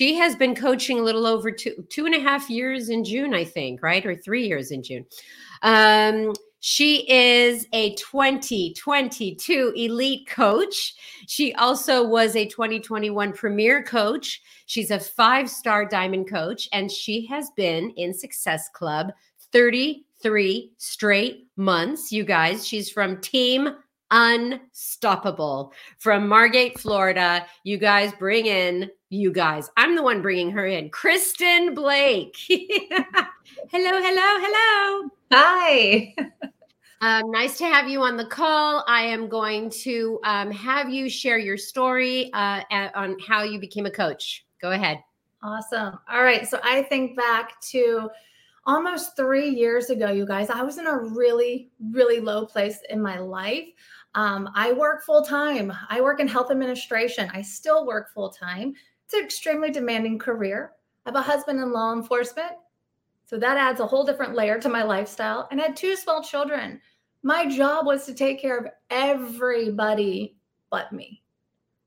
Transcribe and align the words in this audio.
she 0.00 0.14
has 0.14 0.34
been 0.34 0.54
coaching 0.54 0.98
a 0.98 1.02
little 1.02 1.26
over 1.26 1.50
two 1.50 1.84
two 1.90 2.06
and 2.06 2.14
a 2.14 2.20
half 2.20 2.48
years 2.48 2.88
in 2.88 3.04
June, 3.04 3.34
I 3.34 3.44
think, 3.44 3.82
right? 3.82 4.04
Or 4.06 4.14
three 4.14 4.46
years 4.46 4.70
in 4.70 4.82
June. 4.82 5.04
Um, 5.60 6.32
she 6.60 7.06
is 7.10 7.66
a 7.74 7.94
2022 7.96 9.74
elite 9.76 10.26
coach. 10.26 10.94
She 11.28 11.52
also 11.52 12.02
was 12.02 12.34
a 12.34 12.46
2021 12.46 13.34
premier 13.34 13.82
coach. 13.82 14.40
She's 14.64 14.90
a 14.90 14.98
five 14.98 15.50
star 15.50 15.84
diamond 15.84 16.30
coach, 16.30 16.66
and 16.72 16.90
she 16.90 17.26
has 17.26 17.50
been 17.54 17.90
in 17.98 18.14
Success 18.14 18.70
Club 18.70 19.12
33 19.52 20.72
straight 20.78 21.46
months. 21.56 22.10
You 22.10 22.24
guys, 22.24 22.66
she's 22.66 22.88
from 22.88 23.20
Team 23.20 23.74
Unstoppable 24.10 25.72
from 25.98 26.26
Margate, 26.26 26.78
Florida. 26.78 27.46
You 27.64 27.78
guys 27.78 28.12
bring 28.18 28.46
in, 28.46 28.90
you 29.08 29.32
guys, 29.32 29.70
I'm 29.76 29.94
the 29.94 30.02
one 30.02 30.22
bringing 30.22 30.50
her 30.50 30.66
in, 30.66 30.90
Kristen 30.90 31.74
Blake. 31.74 32.36
hello, 32.48 32.70
hello, 33.72 34.38
hello. 34.40 35.10
Hi. 35.32 36.14
Um, 37.02 37.30
nice 37.30 37.56
to 37.56 37.64
have 37.64 37.88
you 37.88 38.02
on 38.02 38.18
the 38.18 38.26
call. 38.26 38.84
I 38.86 39.00
am 39.04 39.26
going 39.26 39.70
to 39.70 40.20
um, 40.22 40.50
have 40.50 40.90
you 40.90 41.08
share 41.08 41.38
your 41.38 41.56
story 41.56 42.30
uh, 42.34 42.60
on 42.94 43.18
how 43.26 43.42
you 43.42 43.58
became 43.58 43.86
a 43.86 43.90
coach. 43.90 44.44
Go 44.60 44.72
ahead. 44.72 45.02
Awesome. 45.42 45.98
All 46.12 46.22
right. 46.22 46.46
So 46.46 46.60
I 46.62 46.82
think 46.82 47.16
back 47.16 47.58
to 47.70 48.10
almost 48.66 49.16
three 49.16 49.48
years 49.48 49.88
ago, 49.88 50.10
you 50.12 50.26
guys, 50.26 50.50
I 50.50 50.62
was 50.62 50.76
in 50.76 50.86
a 50.86 50.98
really, 50.98 51.70
really 51.90 52.20
low 52.20 52.44
place 52.44 52.80
in 52.90 53.00
my 53.00 53.18
life. 53.18 53.68
Um, 54.14 54.50
I 54.54 54.72
work 54.72 55.04
full 55.04 55.22
time. 55.22 55.72
I 55.88 56.00
work 56.00 56.20
in 56.20 56.28
health 56.28 56.50
administration. 56.50 57.30
I 57.32 57.42
still 57.42 57.86
work 57.86 58.12
full 58.12 58.30
time. 58.30 58.74
It's 59.04 59.14
an 59.14 59.24
extremely 59.24 59.70
demanding 59.70 60.18
career. 60.18 60.72
I 61.06 61.10
have 61.10 61.16
a 61.16 61.22
husband 61.22 61.60
in 61.60 61.72
law 61.72 61.92
enforcement. 61.92 62.52
So 63.26 63.38
that 63.38 63.56
adds 63.56 63.80
a 63.80 63.86
whole 63.86 64.04
different 64.04 64.34
layer 64.34 64.58
to 64.58 64.68
my 64.68 64.82
lifestyle. 64.82 65.46
And 65.50 65.60
I 65.60 65.66
had 65.66 65.76
two 65.76 65.94
small 65.94 66.22
children. 66.22 66.80
My 67.22 67.46
job 67.46 67.86
was 67.86 68.04
to 68.06 68.14
take 68.14 68.40
care 68.40 68.58
of 68.58 68.66
everybody 68.90 70.36
but 70.70 70.92
me. 70.92 71.22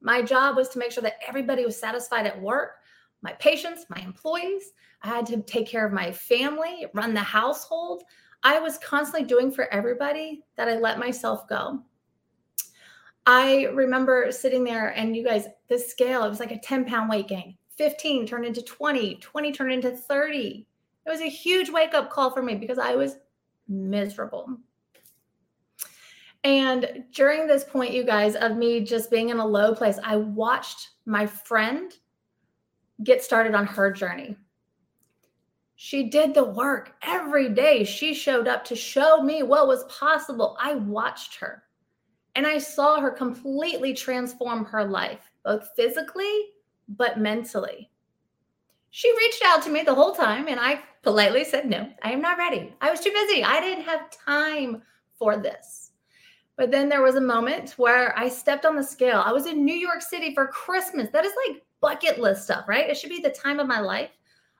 My 0.01 0.21
job 0.21 0.55
was 0.55 0.69
to 0.69 0.79
make 0.79 0.91
sure 0.91 1.03
that 1.03 1.19
everybody 1.27 1.65
was 1.65 1.79
satisfied 1.79 2.27
at 2.27 2.41
work, 2.41 2.75
my 3.21 3.33
patients, 3.33 3.85
my 3.89 4.01
employees. 4.01 4.71
I 5.01 5.07
had 5.07 5.25
to 5.27 5.41
take 5.41 5.67
care 5.67 5.85
of 5.85 5.93
my 5.93 6.11
family, 6.11 6.85
run 6.93 7.13
the 7.13 7.21
household. 7.21 8.03
I 8.43 8.59
was 8.59 8.77
constantly 8.77 9.27
doing 9.27 9.51
for 9.51 9.73
everybody 9.73 10.43
that 10.55 10.67
I 10.67 10.75
let 10.75 10.99
myself 10.99 11.47
go. 11.47 11.81
I 13.25 13.65
remember 13.73 14.31
sitting 14.31 14.63
there 14.63 14.89
and 14.89 15.15
you 15.15 15.23
guys, 15.23 15.47
this 15.69 15.89
scale, 15.89 16.23
it 16.23 16.29
was 16.29 16.39
like 16.39 16.51
a 16.51 16.59
10 16.59 16.85
pound 16.85 17.09
weight 17.09 17.27
gain. 17.27 17.57
15 17.77 18.27
turned 18.27 18.45
into 18.45 18.61
20, 18.61 19.15
20 19.15 19.51
turned 19.51 19.71
into 19.71 19.91
30. 19.91 20.67
It 21.05 21.09
was 21.09 21.21
a 21.21 21.29
huge 21.29 21.69
wake 21.69 21.93
up 21.93 22.09
call 22.09 22.31
for 22.31 22.43
me 22.43 22.55
because 22.55 22.77
I 22.77 22.95
was 22.95 23.17
miserable. 23.67 24.57
And 26.43 27.05
during 27.11 27.47
this 27.47 27.63
point, 27.63 27.93
you 27.93 28.03
guys, 28.03 28.35
of 28.35 28.57
me 28.57 28.81
just 28.81 29.09
being 29.09 29.29
in 29.29 29.39
a 29.39 29.45
low 29.45 29.73
place, 29.73 29.97
I 30.03 30.17
watched 30.17 30.89
my 31.05 31.25
friend 31.25 31.93
get 33.03 33.23
started 33.23 33.55
on 33.55 33.65
her 33.65 33.91
journey. 33.91 34.35
She 35.75 36.09
did 36.09 36.33
the 36.33 36.43
work 36.43 36.95
every 37.01 37.49
day. 37.49 37.83
She 37.83 38.13
showed 38.13 38.47
up 38.47 38.63
to 38.65 38.75
show 38.75 39.21
me 39.21 39.43
what 39.43 39.67
was 39.67 39.85
possible. 39.85 40.57
I 40.59 40.75
watched 40.75 41.35
her 41.35 41.63
and 42.35 42.47
I 42.47 42.57
saw 42.57 42.99
her 42.99 43.11
completely 43.11 43.93
transform 43.93 44.65
her 44.65 44.83
life, 44.83 45.31
both 45.43 45.69
physically 45.75 46.49
but 46.87 47.19
mentally. 47.19 47.89
She 48.89 49.11
reached 49.17 49.41
out 49.45 49.63
to 49.63 49.69
me 49.69 49.81
the 49.81 49.95
whole 49.95 50.13
time, 50.13 50.47
and 50.47 50.59
I 50.59 50.81
politely 51.01 51.43
said, 51.43 51.69
No, 51.69 51.89
I 52.03 52.11
am 52.11 52.21
not 52.21 52.37
ready. 52.37 52.73
I 52.81 52.91
was 52.91 52.99
too 52.99 53.11
busy. 53.11 53.43
I 53.43 53.59
didn't 53.59 53.85
have 53.85 54.11
time 54.11 54.81
for 55.17 55.37
this. 55.37 55.91
But 56.55 56.69
then 56.69 56.89
there 56.89 57.01
was 57.01 57.15
a 57.15 57.21
moment 57.21 57.71
where 57.77 58.17
I 58.17 58.29
stepped 58.29 58.65
on 58.65 58.75
the 58.75 58.83
scale. 58.83 59.23
I 59.25 59.31
was 59.31 59.47
in 59.47 59.65
New 59.65 59.73
York 59.73 60.01
City 60.01 60.33
for 60.35 60.47
Christmas. 60.47 61.09
That 61.11 61.25
is 61.25 61.33
like 61.47 61.63
bucket 61.81 62.19
list 62.19 62.43
stuff, 62.43 62.67
right? 62.67 62.89
It 62.89 62.95
should 62.95 63.09
be 63.09 63.19
the 63.19 63.31
time 63.31 63.59
of 63.59 63.67
my 63.67 63.79
life. 63.79 64.11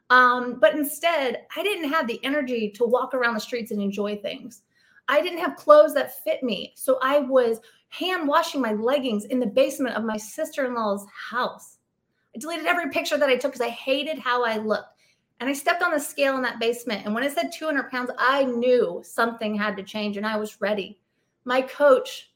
Um, 0.09 0.59
but 0.59 0.73
instead, 0.75 1.45
I 1.56 1.63
didn't 1.63 1.89
have 1.89 2.07
the 2.07 2.23
energy 2.23 2.69
to 2.72 2.85
walk 2.85 3.13
around 3.13 3.35
the 3.35 3.39
streets 3.39 3.72
and 3.72 3.81
enjoy 3.81 4.17
things. 4.17 4.63
I 5.07 5.21
didn't 5.21 5.39
have 5.39 5.55
clothes 5.55 5.93
that 5.95 6.23
fit 6.23 6.43
me. 6.43 6.73
So 6.75 6.97
I 7.01 7.19
was 7.19 7.59
hand 7.89 8.27
washing 8.27 8.61
my 8.61 8.73
leggings 8.73 9.25
in 9.25 9.39
the 9.39 9.45
basement 9.45 9.95
of 9.95 10.03
my 10.03 10.17
sister 10.17 10.65
in 10.65 10.73
law's 10.73 11.05
house. 11.29 11.77
I 12.35 12.39
deleted 12.39 12.65
every 12.65 12.89
picture 12.89 13.17
that 13.17 13.29
I 13.29 13.35
took 13.35 13.51
because 13.51 13.65
I 13.65 13.69
hated 13.69 14.17
how 14.17 14.43
I 14.43 14.57
looked. 14.57 14.87
And 15.39 15.49
I 15.49 15.53
stepped 15.53 15.83
on 15.83 15.91
the 15.91 15.99
scale 15.99 16.35
in 16.37 16.41
that 16.43 16.59
basement. 16.59 17.05
And 17.05 17.13
when 17.13 17.23
it 17.23 17.33
said 17.33 17.51
200 17.51 17.91
pounds, 17.91 18.11
I 18.17 18.45
knew 18.45 19.01
something 19.03 19.55
had 19.55 19.75
to 19.77 19.83
change 19.83 20.17
and 20.17 20.25
I 20.25 20.37
was 20.37 20.61
ready. 20.61 20.99
My 21.45 21.61
coach, 21.61 22.31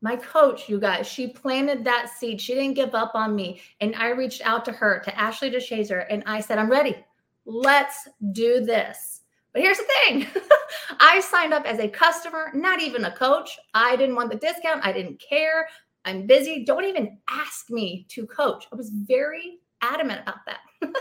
my 0.00 0.16
coach, 0.16 0.68
you 0.68 0.78
guys, 0.80 1.06
she 1.06 1.28
planted 1.28 1.84
that 1.84 2.08
seed. 2.08 2.40
She 2.40 2.54
didn't 2.54 2.74
give 2.74 2.94
up 2.94 3.12
on 3.14 3.34
me. 3.34 3.60
And 3.80 3.94
I 3.96 4.10
reached 4.10 4.42
out 4.42 4.64
to 4.66 4.72
her, 4.72 5.00
to 5.00 5.18
Ashley 5.18 5.50
DeShazer, 5.50 6.06
and 6.08 6.22
I 6.26 6.40
said, 6.40 6.58
I'm 6.58 6.70
ready. 6.70 6.96
Let's 7.44 8.08
do 8.32 8.60
this. 8.64 9.22
But 9.52 9.62
here's 9.62 9.78
the 9.78 9.86
thing 10.04 10.26
I 11.00 11.20
signed 11.20 11.52
up 11.52 11.64
as 11.66 11.78
a 11.78 11.88
customer, 11.88 12.50
not 12.54 12.80
even 12.80 13.04
a 13.04 13.16
coach. 13.16 13.58
I 13.74 13.96
didn't 13.96 14.16
want 14.16 14.30
the 14.30 14.38
discount. 14.38 14.84
I 14.84 14.92
didn't 14.92 15.20
care. 15.20 15.66
I'm 16.04 16.26
busy. 16.26 16.64
Don't 16.64 16.84
even 16.84 17.18
ask 17.28 17.70
me 17.70 18.06
to 18.10 18.26
coach. 18.26 18.66
I 18.72 18.76
was 18.76 18.90
very 18.90 19.58
adamant 19.82 20.22
about 20.22 20.46
that. 20.46 20.60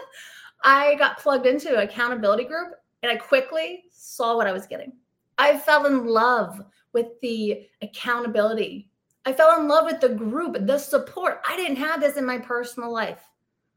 I 0.64 0.96
got 0.96 1.20
plugged 1.20 1.46
into 1.46 1.74
an 1.74 1.88
accountability 1.88 2.46
group 2.46 2.74
and 3.02 3.12
I 3.12 3.16
quickly 3.16 3.84
saw 3.92 4.36
what 4.36 4.48
I 4.48 4.52
was 4.52 4.68
getting. 4.68 4.94
I 5.38 5.58
fell 5.58 5.86
in 5.86 6.06
love 6.06 6.62
with 6.92 7.08
the 7.22 7.68
accountability. 7.82 8.90
I 9.26 9.34
fell 9.34 9.60
in 9.60 9.68
love 9.68 9.86
with 9.86 10.02
the 10.02 10.10
group, 10.10 10.58
the 10.66 10.78
support. 10.78 11.42
I 11.48 11.56
didn't 11.56 11.78
have 11.78 12.02
this 12.02 12.18
in 12.18 12.26
my 12.26 12.40
personal 12.40 12.92
life. 12.92 13.29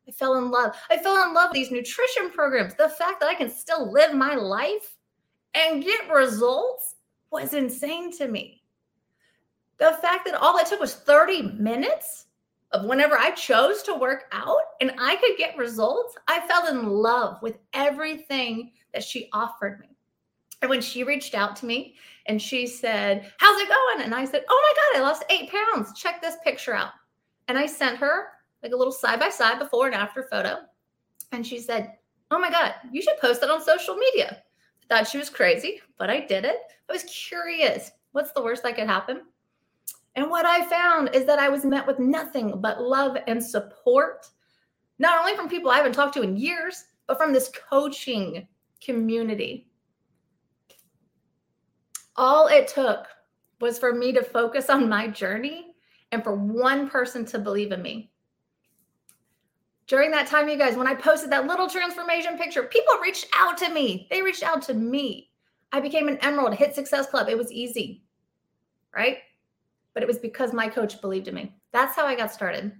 I 0.08 0.12
fell 0.12 0.36
in 0.36 0.50
love. 0.50 0.74
I 0.90 0.98
fell 0.98 1.22
in 1.22 1.34
love 1.34 1.50
with 1.50 1.54
these 1.54 1.70
nutrition 1.70 2.30
programs. 2.30 2.74
The 2.74 2.88
fact 2.88 3.20
that 3.20 3.28
I 3.28 3.34
can 3.34 3.50
still 3.50 3.92
live 3.92 4.14
my 4.14 4.34
life 4.34 4.96
and 5.54 5.82
get 5.82 6.12
results 6.12 6.96
was 7.30 7.54
insane 7.54 8.10
to 8.18 8.28
me. 8.28 8.62
The 9.78 9.98
fact 10.02 10.26
that 10.26 10.34
all 10.34 10.58
it 10.58 10.66
took 10.66 10.80
was 10.80 10.94
30 10.94 11.42
minutes 11.52 12.26
of 12.72 12.84
whenever 12.84 13.18
I 13.18 13.30
chose 13.32 13.82
to 13.82 13.94
work 13.94 14.24
out 14.32 14.60
and 14.80 14.92
I 14.98 15.16
could 15.16 15.36
get 15.36 15.56
results, 15.56 16.16
I 16.28 16.46
fell 16.46 16.68
in 16.68 16.88
love 16.88 17.40
with 17.42 17.58
everything 17.74 18.72
that 18.94 19.04
she 19.04 19.28
offered 19.32 19.80
me. 19.80 19.88
And 20.62 20.70
when 20.70 20.80
she 20.80 21.04
reached 21.04 21.34
out 21.34 21.56
to 21.56 21.66
me 21.66 21.96
and 22.26 22.40
she 22.40 22.66
said, 22.66 23.30
How's 23.38 23.60
it 23.60 23.68
going? 23.68 24.04
And 24.04 24.14
I 24.14 24.24
said, 24.24 24.44
Oh 24.48 24.74
my 24.94 25.00
God, 25.00 25.04
I 25.04 25.08
lost 25.08 25.24
eight 25.28 25.50
pounds. 25.50 25.92
Check 25.98 26.22
this 26.22 26.36
picture 26.44 26.74
out. 26.74 26.92
And 27.48 27.58
I 27.58 27.66
sent 27.66 27.98
her 27.98 28.28
like 28.62 28.72
a 28.72 28.76
little 28.76 28.92
side 28.92 29.20
by 29.20 29.28
side 29.28 29.58
before 29.58 29.86
and 29.86 29.94
after 29.94 30.22
photo. 30.30 30.58
And 31.32 31.46
she 31.46 31.58
said, 31.58 31.94
Oh 32.30 32.38
my 32.38 32.50
God, 32.50 32.74
you 32.90 33.02
should 33.02 33.18
post 33.20 33.40
that 33.40 33.50
on 33.50 33.62
social 33.62 33.94
media. 33.94 34.42
I 34.84 34.94
thought 34.94 35.08
she 35.08 35.18
was 35.18 35.28
crazy, 35.28 35.80
but 35.98 36.10
I 36.10 36.20
did 36.20 36.44
it. 36.44 36.56
I 36.88 36.92
was 36.92 37.04
curious. 37.04 37.90
What's 38.12 38.32
the 38.32 38.42
worst 38.42 38.62
that 38.62 38.76
could 38.76 38.86
happen? 38.86 39.22
And 40.14 40.30
what 40.30 40.44
I 40.44 40.68
found 40.68 41.14
is 41.14 41.24
that 41.26 41.38
I 41.38 41.48
was 41.48 41.64
met 41.64 41.86
with 41.86 41.98
nothing 41.98 42.60
but 42.60 42.82
love 42.82 43.16
and 43.26 43.42
support, 43.42 44.26
not 44.98 45.18
only 45.18 45.34
from 45.34 45.48
people 45.48 45.70
I 45.70 45.78
haven't 45.78 45.94
talked 45.94 46.14
to 46.14 46.22
in 46.22 46.36
years, 46.36 46.84
but 47.06 47.16
from 47.16 47.32
this 47.32 47.50
coaching 47.70 48.46
community. 48.84 49.68
All 52.16 52.46
it 52.48 52.68
took 52.68 53.06
was 53.60 53.78
for 53.78 53.94
me 53.94 54.12
to 54.12 54.22
focus 54.22 54.68
on 54.68 54.88
my 54.88 55.08
journey 55.08 55.74
and 56.10 56.22
for 56.22 56.34
one 56.34 56.90
person 56.90 57.24
to 57.26 57.38
believe 57.38 57.72
in 57.72 57.80
me. 57.80 58.11
During 59.92 60.10
that 60.12 60.26
time, 60.26 60.48
you 60.48 60.56
guys, 60.56 60.74
when 60.74 60.86
I 60.86 60.94
posted 60.94 61.28
that 61.32 61.46
little 61.46 61.68
transformation 61.68 62.38
picture, 62.38 62.62
people 62.62 62.94
reached 63.02 63.26
out 63.36 63.58
to 63.58 63.68
me. 63.68 64.06
They 64.10 64.22
reached 64.22 64.42
out 64.42 64.62
to 64.62 64.72
me. 64.72 65.28
I 65.70 65.80
became 65.80 66.08
an 66.08 66.16
emerald, 66.22 66.54
hit 66.54 66.74
Success 66.74 67.06
Club. 67.08 67.28
It 67.28 67.36
was 67.36 67.52
easy, 67.52 68.02
right? 68.96 69.18
but 69.94 70.02
it 70.02 70.06
was 70.06 70.18
because 70.18 70.52
my 70.52 70.68
coach 70.68 71.00
believed 71.00 71.28
in 71.28 71.34
me. 71.34 71.54
That's 71.72 71.94
how 71.96 72.06
I 72.06 72.14
got 72.14 72.32
started. 72.32 72.72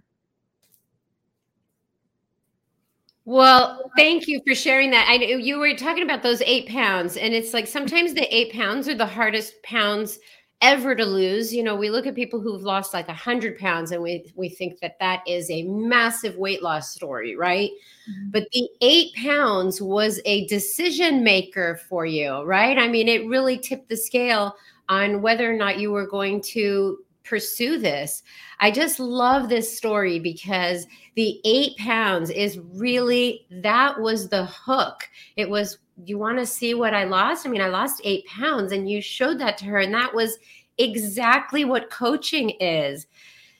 Well, 3.24 3.90
thank 3.96 4.26
you 4.26 4.40
for 4.46 4.54
sharing 4.54 4.90
that. 4.90 5.06
I 5.08 5.14
you 5.14 5.58
were 5.58 5.76
talking 5.76 6.02
about 6.02 6.22
those 6.22 6.42
eight 6.42 6.68
pounds, 6.68 7.16
and 7.16 7.32
it's 7.32 7.54
like 7.54 7.68
sometimes 7.68 8.14
the 8.14 8.34
eight 8.34 8.52
pounds 8.52 8.88
are 8.88 8.96
the 8.96 9.06
hardest 9.06 9.62
pounds 9.62 10.18
ever 10.62 10.94
to 10.94 11.04
lose. 11.04 11.52
You 11.52 11.62
know, 11.62 11.76
we 11.76 11.90
look 11.90 12.06
at 12.06 12.14
people 12.14 12.40
who've 12.40 12.62
lost 12.62 12.94
like 12.94 13.08
a 13.08 13.14
hundred 13.14 13.58
pounds, 13.58 13.90
and 13.90 14.02
we 14.02 14.32
we 14.34 14.48
think 14.48 14.80
that 14.80 14.98
that 15.00 15.22
is 15.26 15.50
a 15.50 15.64
massive 15.64 16.36
weight 16.36 16.62
loss 16.62 16.94
story, 16.94 17.36
right? 17.36 17.70
Mm-hmm. 18.08 18.30
But 18.30 18.48
the 18.52 18.68
eight 18.80 19.14
pounds 19.16 19.82
was 19.82 20.20
a 20.24 20.46
decision 20.46 21.22
maker 21.22 21.80
for 21.88 22.06
you, 22.06 22.42
right? 22.42 22.78
I 22.78 22.88
mean, 22.88 23.08
it 23.08 23.26
really 23.26 23.58
tipped 23.58 23.88
the 23.88 23.96
scale 23.96 24.54
on 24.88 25.20
whether 25.20 25.52
or 25.52 25.56
not 25.56 25.78
you 25.78 25.90
were 25.90 26.06
going 26.06 26.40
to 26.42 26.98
pursue 27.24 27.78
this. 27.78 28.22
I 28.60 28.70
just 28.70 28.98
love 28.98 29.48
this 29.48 29.76
story 29.76 30.18
because 30.18 30.86
the 31.14 31.40
eight 31.44 31.76
pounds 31.78 32.30
is 32.30 32.58
really 32.72 33.46
that 33.50 34.00
was 34.00 34.28
the 34.28 34.46
hook. 34.46 35.08
It 35.36 35.48
was, 35.48 35.78
you 36.04 36.18
want 36.18 36.38
to 36.38 36.46
see 36.46 36.74
what 36.74 36.94
I 36.94 37.04
lost? 37.04 37.46
I 37.46 37.50
mean, 37.50 37.60
I 37.60 37.68
lost 37.68 38.00
eight 38.04 38.26
pounds, 38.26 38.72
and 38.72 38.90
you 38.90 39.00
showed 39.00 39.38
that 39.40 39.58
to 39.58 39.64
her, 39.66 39.78
and 39.78 39.94
that 39.94 40.14
was 40.14 40.38
exactly 40.78 41.64
what 41.64 41.90
coaching 41.90 42.50
is. 42.60 43.06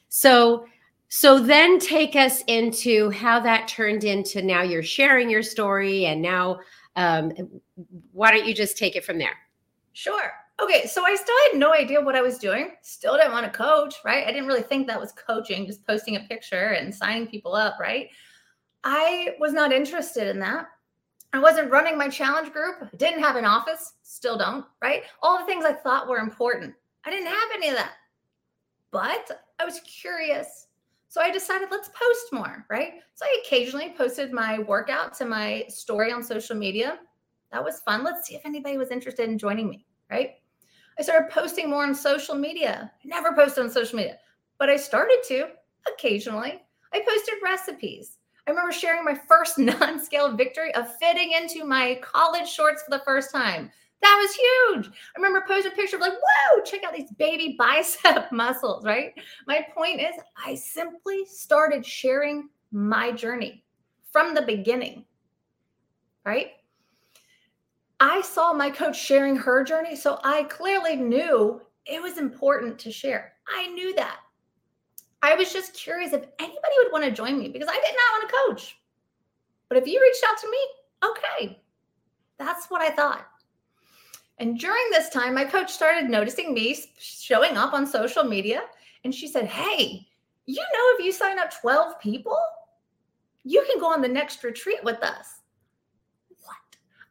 So, 0.09 0.65
so 1.09 1.39
then 1.39 1.79
take 1.79 2.15
us 2.15 2.43
into 2.47 3.11
how 3.11 3.39
that 3.41 3.67
turned 3.67 4.03
into 4.03 4.41
now 4.41 4.63
you're 4.63 4.83
sharing 4.83 5.29
your 5.29 5.43
story, 5.43 6.05
and 6.05 6.21
now 6.21 6.59
um, 6.95 7.31
why 8.11 8.31
don't 8.31 8.45
you 8.45 8.53
just 8.53 8.77
take 8.77 8.95
it 8.95 9.05
from 9.05 9.17
there? 9.17 9.35
Sure. 9.93 10.31
Okay, 10.61 10.85
so 10.85 11.03
I 11.03 11.15
still 11.15 11.35
had 11.49 11.59
no 11.59 11.73
idea 11.73 11.99
what 11.99 12.15
I 12.15 12.21
was 12.21 12.37
doing. 12.37 12.71
Still 12.81 13.17
didn't 13.17 13.31
want 13.31 13.51
to 13.51 13.57
coach, 13.57 13.95
right? 14.05 14.25
I 14.25 14.31
didn't 14.31 14.47
really 14.47 14.61
think 14.61 14.87
that 14.87 14.99
was 14.99 15.11
coaching, 15.11 15.65
just 15.65 15.85
posting 15.85 16.15
a 16.15 16.21
picture 16.21 16.69
and 16.69 16.93
signing 16.93 17.27
people 17.27 17.55
up, 17.55 17.79
right? 17.79 18.09
I 18.83 19.35
was 19.39 19.53
not 19.53 19.71
interested 19.71 20.27
in 20.27 20.39
that. 20.39 20.67
I 21.33 21.39
wasn't 21.39 21.71
running 21.71 21.97
my 21.97 22.07
challenge 22.07 22.53
group, 22.53 22.75
didn't 22.97 23.23
have 23.23 23.35
an 23.35 23.45
office, 23.45 23.93
still 24.03 24.37
don't, 24.37 24.65
right? 24.81 25.03
All 25.23 25.39
the 25.39 25.45
things 25.45 25.65
I 25.65 25.73
thought 25.73 26.07
were 26.07 26.19
important. 26.19 26.75
I 27.05 27.09
didn't 27.09 27.27
have 27.27 27.49
any 27.55 27.69
of 27.69 27.75
that. 27.75 27.93
But 28.91 29.43
I 29.59 29.65
was 29.65 29.79
curious. 29.79 30.67
So 31.07 31.21
I 31.21 31.31
decided 31.31 31.69
let's 31.71 31.89
post 31.89 32.31
more, 32.31 32.65
right? 32.69 32.93
So 33.15 33.25
I 33.25 33.41
occasionally 33.43 33.95
posted 33.97 34.31
my 34.31 34.59
workout 34.59 35.15
to 35.17 35.25
my 35.25 35.65
story 35.69 36.11
on 36.11 36.23
social 36.23 36.55
media. 36.55 36.99
That 37.51 37.63
was 37.63 37.79
fun. 37.79 38.03
Let's 38.03 38.27
see 38.27 38.35
if 38.35 38.45
anybody 38.45 38.77
was 38.77 38.91
interested 38.91 39.27
in 39.27 39.39
joining 39.39 39.69
me, 39.69 39.85
right? 40.11 40.35
I 40.97 41.01
started 41.01 41.31
posting 41.31 41.69
more 41.69 41.83
on 41.83 41.95
social 41.95 42.35
media. 42.35 42.91
I 43.03 43.07
never 43.07 43.33
posted 43.33 43.63
on 43.63 43.69
social 43.69 43.97
media, 43.97 44.17
but 44.59 44.69
I 44.69 44.77
started 44.77 45.19
to 45.27 45.47
occasionally. 45.91 46.61
I 46.93 46.99
posted 47.07 47.35
recipes. 47.43 48.17
I 48.45 48.51
remember 48.51 48.71
sharing 48.71 49.03
my 49.03 49.19
first 49.27 49.57
non 49.57 50.03
scale 50.03 50.35
victory 50.35 50.73
of 50.75 50.95
fitting 50.97 51.31
into 51.31 51.65
my 51.65 51.99
college 52.01 52.47
shorts 52.47 52.83
for 52.83 52.91
the 52.91 53.03
first 53.05 53.31
time. 53.31 53.71
That 54.01 54.19
was 54.21 54.35
huge. 54.35 54.87
I 54.87 55.19
remember 55.19 55.45
posting 55.47 55.71
a 55.71 55.75
picture 55.75 55.95
of 55.95 56.01
like, 56.01 56.11
whoa, 56.11 56.61
check 56.63 56.83
out 56.83 56.93
these 56.93 57.11
baby 57.17 57.55
bicep 57.59 58.31
muscles, 58.31 58.83
right? 58.83 59.13
My 59.47 59.65
point 59.73 60.01
is, 60.01 60.15
I 60.35 60.55
simply 60.55 61.25
started 61.25 61.85
sharing 61.85 62.49
my 62.71 63.11
journey 63.11 63.63
from 64.11 64.33
the 64.33 64.41
beginning, 64.41 65.05
right? 66.25 66.51
I 67.99 68.21
saw 68.21 68.53
my 68.53 68.69
coach 68.69 68.99
sharing 68.99 69.35
her 69.35 69.63
journey. 69.63 69.95
So 69.95 70.19
I 70.23 70.43
clearly 70.43 70.95
knew 70.95 71.61
it 71.85 72.01
was 72.01 72.17
important 72.17 72.79
to 72.79 72.91
share. 72.91 73.33
I 73.47 73.67
knew 73.67 73.95
that. 73.95 74.19
I 75.21 75.35
was 75.35 75.53
just 75.53 75.73
curious 75.73 76.11
if 76.11 76.25
anybody 76.39 76.73
would 76.79 76.91
want 76.91 77.05
to 77.05 77.11
join 77.11 77.39
me 77.39 77.47
because 77.47 77.69
I 77.69 77.75
did 77.75 77.95
not 77.95 78.11
want 78.11 78.29
to 78.29 78.35
coach. 78.47 78.77
But 79.69 79.77
if 79.77 79.87
you 79.87 80.01
reached 80.01 80.23
out 80.29 80.37
to 80.39 80.51
me, 80.51 80.57
okay. 81.03 81.63
That's 82.37 82.67
what 82.67 82.81
I 82.81 82.89
thought. 82.89 83.25
And 84.39 84.59
during 84.59 84.83
this 84.91 85.09
time, 85.09 85.35
my 85.35 85.45
coach 85.45 85.71
started 85.71 86.09
noticing 86.09 86.53
me 86.53 86.77
showing 86.99 87.55
up 87.55 87.73
on 87.73 87.87
social 87.87 88.23
media. 88.23 88.63
And 89.03 89.13
she 89.13 89.27
said, 89.27 89.45
Hey, 89.45 90.07
you 90.45 90.61
know, 90.61 90.97
if 90.97 91.05
you 91.05 91.11
sign 91.11 91.39
up 91.39 91.53
12 91.61 91.99
people, 91.99 92.37
you 93.43 93.65
can 93.69 93.79
go 93.79 93.91
on 93.91 94.01
the 94.01 94.07
next 94.07 94.43
retreat 94.43 94.83
with 94.83 95.01
us. 95.03 95.42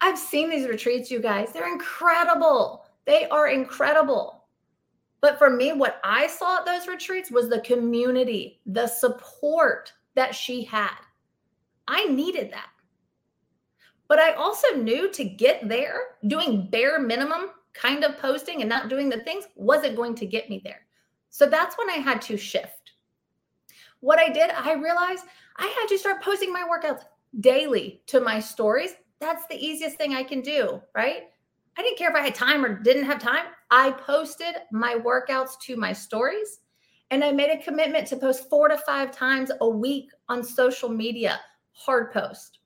I've 0.02 0.18
seen 0.18 0.50
these 0.50 0.66
retreats, 0.66 1.12
you 1.12 1.20
guys. 1.20 1.52
They're 1.52 1.72
incredible. 1.72 2.84
They 3.04 3.28
are 3.28 3.48
incredible. 3.48 4.44
But 5.20 5.38
for 5.38 5.48
me, 5.48 5.72
what 5.72 6.00
I 6.02 6.26
saw 6.26 6.58
at 6.58 6.66
those 6.66 6.88
retreats 6.88 7.30
was 7.30 7.48
the 7.48 7.60
community, 7.60 8.60
the 8.66 8.88
support 8.88 9.92
that 10.16 10.34
she 10.34 10.64
had. 10.64 10.98
I 11.86 12.06
needed 12.06 12.50
that. 12.52 12.66
But 14.08 14.18
I 14.18 14.32
also 14.32 14.74
knew 14.74 15.08
to 15.12 15.24
get 15.24 15.68
there, 15.68 16.16
doing 16.26 16.68
bare 16.68 16.98
minimum 16.98 17.50
kind 17.72 18.02
of 18.02 18.18
posting 18.18 18.60
and 18.60 18.68
not 18.68 18.88
doing 18.88 19.08
the 19.08 19.20
things 19.20 19.44
wasn't 19.54 19.96
going 19.96 20.16
to 20.16 20.26
get 20.26 20.50
me 20.50 20.60
there. 20.64 20.80
So 21.30 21.46
that's 21.46 21.78
when 21.78 21.88
I 21.88 21.94
had 21.94 22.20
to 22.22 22.36
shift. 22.36 22.92
What 24.00 24.18
I 24.18 24.28
did, 24.30 24.50
I 24.50 24.72
realized 24.72 25.24
I 25.56 25.66
had 25.66 25.86
to 25.86 25.98
start 25.98 26.22
posting 26.22 26.52
my 26.52 26.64
workouts 26.64 27.04
daily 27.38 28.02
to 28.06 28.20
my 28.20 28.40
stories 28.40 28.96
that's 29.22 29.46
the 29.46 29.56
easiest 29.56 29.96
thing 29.96 30.14
I 30.14 30.22
can 30.22 30.40
do, 30.40 30.82
right? 30.94 31.22
I 31.78 31.82
didn't 31.82 31.96
care 31.96 32.10
if 32.10 32.16
I 32.16 32.20
had 32.20 32.34
time 32.34 32.64
or 32.64 32.82
didn't 32.82 33.04
have 33.04 33.18
time. 33.18 33.46
I 33.70 33.92
posted 33.92 34.54
my 34.70 34.96
workouts 34.96 35.58
to 35.62 35.76
my 35.76 35.92
stories 35.92 36.58
and 37.10 37.22
I 37.22 37.32
made 37.32 37.50
a 37.50 37.62
commitment 37.62 38.06
to 38.08 38.16
post 38.16 38.50
four 38.50 38.68
to 38.68 38.76
five 38.76 39.10
times 39.12 39.50
a 39.60 39.68
week 39.68 40.10
on 40.28 40.42
social 40.42 40.88
media, 40.88 41.40
hard 41.72 42.12
post. 42.12 42.58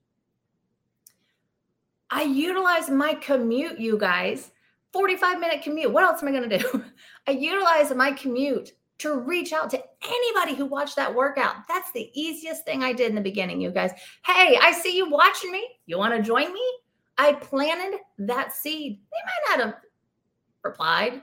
I 2.09 2.23
utilize 2.23 2.89
my 2.89 3.13
commute, 3.15 3.79
you 3.79 3.97
guys, 3.97 4.51
45 4.93 5.39
minute 5.39 5.61
commute. 5.61 5.91
What 5.91 6.03
else 6.03 6.23
am 6.23 6.29
I 6.29 6.31
going 6.31 6.49
to 6.49 6.57
do? 6.57 6.85
I 7.27 7.31
utilize 7.31 7.93
my 7.93 8.11
commute 8.11 8.71
to 8.99 9.15
reach 9.15 9.53
out 9.53 9.69
to 9.69 9.83
anybody 10.07 10.55
who 10.55 10.65
watched 10.65 10.95
that 10.95 11.13
workout. 11.13 11.67
That's 11.67 11.91
the 11.91 12.09
easiest 12.13 12.65
thing 12.65 12.83
I 12.83 12.93
did 12.93 13.09
in 13.09 13.15
the 13.15 13.21
beginning, 13.21 13.61
you 13.61 13.71
guys. 13.71 13.91
Hey, 14.25 14.57
I 14.61 14.71
see 14.71 14.95
you 14.95 15.09
watching 15.09 15.51
me. 15.51 15.67
You 15.85 15.97
want 15.97 16.15
to 16.15 16.21
join 16.21 16.51
me? 16.51 16.63
I 17.17 17.33
planted 17.33 17.99
that 18.19 18.53
seed. 18.53 18.99
They 19.11 19.51
might 19.53 19.57
not 19.57 19.65
have 19.65 19.81
replied 20.63 21.21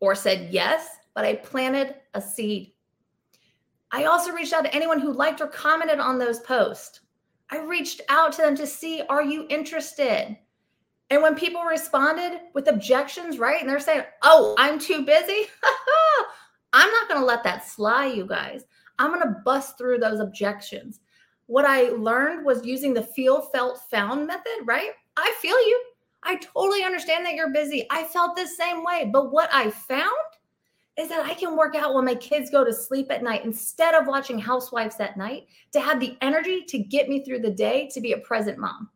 or 0.00 0.14
said 0.14 0.52
yes, 0.52 0.88
but 1.14 1.24
I 1.24 1.36
planted 1.36 1.96
a 2.14 2.20
seed. 2.20 2.72
I 3.90 4.04
also 4.04 4.32
reached 4.32 4.52
out 4.52 4.64
to 4.64 4.74
anyone 4.74 5.00
who 5.00 5.12
liked 5.12 5.40
or 5.40 5.46
commented 5.46 6.00
on 6.00 6.18
those 6.18 6.40
posts. 6.40 7.00
I 7.50 7.58
reached 7.58 8.00
out 8.08 8.32
to 8.32 8.42
them 8.42 8.56
to 8.56 8.66
see, 8.66 9.02
are 9.08 9.22
you 9.22 9.46
interested? 9.50 10.38
And 11.10 11.22
when 11.22 11.34
people 11.34 11.62
responded 11.62 12.40
with 12.54 12.68
objections, 12.68 13.38
right? 13.38 13.60
And 13.60 13.68
they're 13.68 13.80
saying, 13.80 14.04
oh, 14.22 14.54
I'm 14.56 14.78
too 14.78 15.04
busy. 15.04 15.42
I'm 16.72 16.90
not 16.90 17.08
going 17.08 17.20
to 17.20 17.26
let 17.26 17.44
that 17.44 17.66
slide, 17.66 18.16
you 18.16 18.26
guys. 18.26 18.64
I'm 18.98 19.10
going 19.10 19.22
to 19.22 19.40
bust 19.44 19.76
through 19.76 19.98
those 19.98 20.20
objections. 20.20 21.00
What 21.46 21.64
I 21.64 21.90
learned 21.90 22.46
was 22.46 22.64
using 22.64 22.94
the 22.94 23.02
feel, 23.02 23.42
felt, 23.42 23.80
found 23.90 24.26
method, 24.26 24.60
right? 24.64 24.90
I 25.16 25.34
feel 25.40 25.56
you. 25.56 25.84
I 26.22 26.36
totally 26.36 26.84
understand 26.84 27.26
that 27.26 27.34
you're 27.34 27.52
busy. 27.52 27.86
I 27.90 28.04
felt 28.04 28.36
the 28.36 28.46
same 28.46 28.84
way. 28.84 29.10
But 29.12 29.32
what 29.32 29.50
I 29.52 29.70
found 29.70 30.06
is 30.96 31.08
that 31.08 31.24
I 31.24 31.34
can 31.34 31.56
work 31.56 31.74
out 31.74 31.94
when 31.94 32.04
my 32.04 32.14
kids 32.14 32.50
go 32.50 32.64
to 32.64 32.72
sleep 32.72 33.10
at 33.10 33.22
night 33.22 33.44
instead 33.44 33.94
of 33.94 34.06
watching 34.06 34.38
housewives 34.38 34.96
at 35.00 35.16
night 35.16 35.46
to 35.72 35.80
have 35.80 35.98
the 35.98 36.16
energy 36.20 36.64
to 36.68 36.78
get 36.78 37.08
me 37.08 37.24
through 37.24 37.40
the 37.40 37.50
day 37.50 37.88
to 37.92 38.00
be 38.00 38.12
a 38.12 38.18
present 38.18 38.58
mom. 38.58 38.90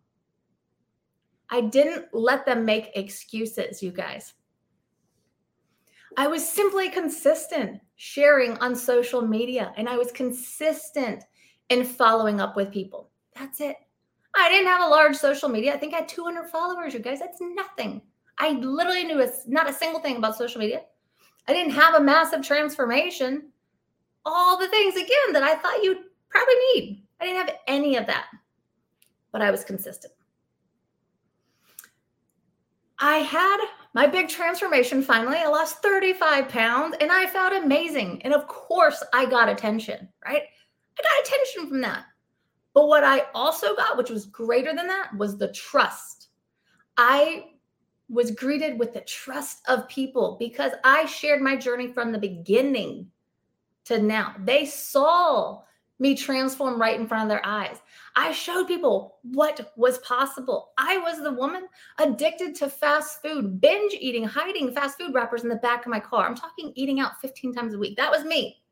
I 1.49 1.63
didn't 1.63 2.07
let 2.13 2.45
them 2.45 2.65
make 2.65 2.91
excuses, 2.97 3.83
you 3.83 3.93
guys. 3.93 4.35
I 6.17 6.27
was 6.27 6.47
simply 6.47 6.89
consistent 6.89 7.81
sharing 7.97 8.57
on 8.59 8.75
social 8.75 9.23
media 9.23 9.73
and 9.77 9.89
I 9.89 9.97
was 9.97 10.13
consistent 10.13 11.25
in 11.69 11.85
following 11.85 12.41
up 12.41 12.57
with 12.57 12.73
people. 12.73 13.11
That's 13.35 13.61
it. 13.61 13.77
I 14.35 14.51
didn't 14.51 14.69
have 14.69 14.83
a 14.83 14.89
large 14.89 15.17
social 15.17 15.49
media. 15.49 15.75
I 15.75 15.79
think 15.79 15.95
I 15.95 15.99
had 15.99 16.09
200 16.09 16.49
followers, 16.49 16.95
you 16.95 17.01
guys. 17.01 17.21
That's 17.21 17.41
nothing. 17.41 18.03
I 18.39 18.51
literally 18.53 19.05
knew 19.05 19.23
a, 19.23 19.29
not 19.47 19.69
a 19.69 19.73
single 19.73 20.01
thing 20.01 20.17
about 20.17 20.37
social 20.37 20.61
media. 20.61 20.83
I 21.49 21.53
didn't 21.53 21.73
have 21.73 21.95
a 21.95 22.01
massive 22.01 22.43
transformation. 22.43 23.51
All 24.25 24.59
the 24.59 24.69
things, 24.69 24.95
again, 24.97 25.33
that 25.33 25.43
I 25.43 25.57
thought 25.57 25.83
you'd 25.83 26.05
probably 26.29 26.55
need. 26.75 27.03
I 27.21 27.25
didn't 27.25 27.47
have 27.47 27.57
any 27.67 27.97
of 27.97 28.07
that, 28.07 28.27
but 29.33 29.41
I 29.41 29.51
was 29.51 29.65
consistent. 29.65 30.13
I 32.99 33.19
had 33.19 33.65
my 33.97 34.07
big 34.07 34.29
transformation 34.29 35.03
finally. 35.03 35.39
I 35.39 35.47
lost 35.47 35.83
35 35.83 36.51
pounds 36.51 36.97
and 37.01 37.11
I 37.11 37.27
felt 37.29 37.55
amazing. 37.55 38.21
And 38.25 38.35
of 38.35 38.47
course, 38.47 39.03
I 39.15 39.25
got 39.25 39.49
attention, 39.49 40.07
right? 40.23 40.43
I 40.99 41.03
got 41.03 41.27
attention 41.27 41.67
from 41.67 41.81
that. 41.81 42.05
But 42.75 42.89
what 42.89 43.05
I 43.05 43.23
also 43.35 43.75
got, 43.75 43.97
which 43.97 44.11
was 44.11 44.27
greater 44.27 44.75
than 44.75 44.87
that, 44.87 45.17
was 45.17 45.39
the 45.39 45.51
trust. 45.53 46.29
I 46.99 47.47
was 48.11 48.33
greeted 48.33 48.79
with 48.79 48.93
the 48.93 49.01
trust 49.01 49.63
of 49.67 49.89
people 49.89 50.37
because 50.39 50.73
I 50.85 51.07
shared 51.07 51.41
my 51.41 51.57
journey 51.57 51.91
from 51.91 52.13
the 52.13 52.19
beginning 52.19 53.07
to 53.87 53.99
now. 53.99 54.35
They 54.45 54.67
saw 54.67 55.63
me 55.99 56.15
transform 56.15 56.81
right 56.81 56.99
in 56.99 57.07
front 57.07 57.25
of 57.25 57.29
their 57.29 57.45
eyes. 57.45 57.81
I 58.15 58.33
showed 58.33 58.69
people 58.69 59.19
what 59.23 59.73
was 59.77 59.99
possible. 59.99 60.73
I 60.77 60.99
was 60.99 61.23
the 61.23 61.33
woman 61.33 61.69
addicted 61.99 62.55
to 62.57 62.69
fast 62.69 63.23
food, 63.23 63.61
binge 63.61 63.95
eating, 63.99 64.25
hiding 64.25 64.73
fast 64.73 64.99
food 64.99 65.15
wrappers 65.15 65.43
in 65.43 65.49
the 65.49 65.57
back 65.57 65.87
of 65.87 65.91
my 65.91 66.01
car. 66.01 66.27
I'm 66.27 66.35
talking 66.35 66.73
eating 66.75 67.01
out 67.01 67.21
15 67.21 67.55
times 67.55 67.75
a 67.75 67.79
week. 67.79 67.97
That 67.97 68.11
was 68.11 68.25
me. 68.25 68.63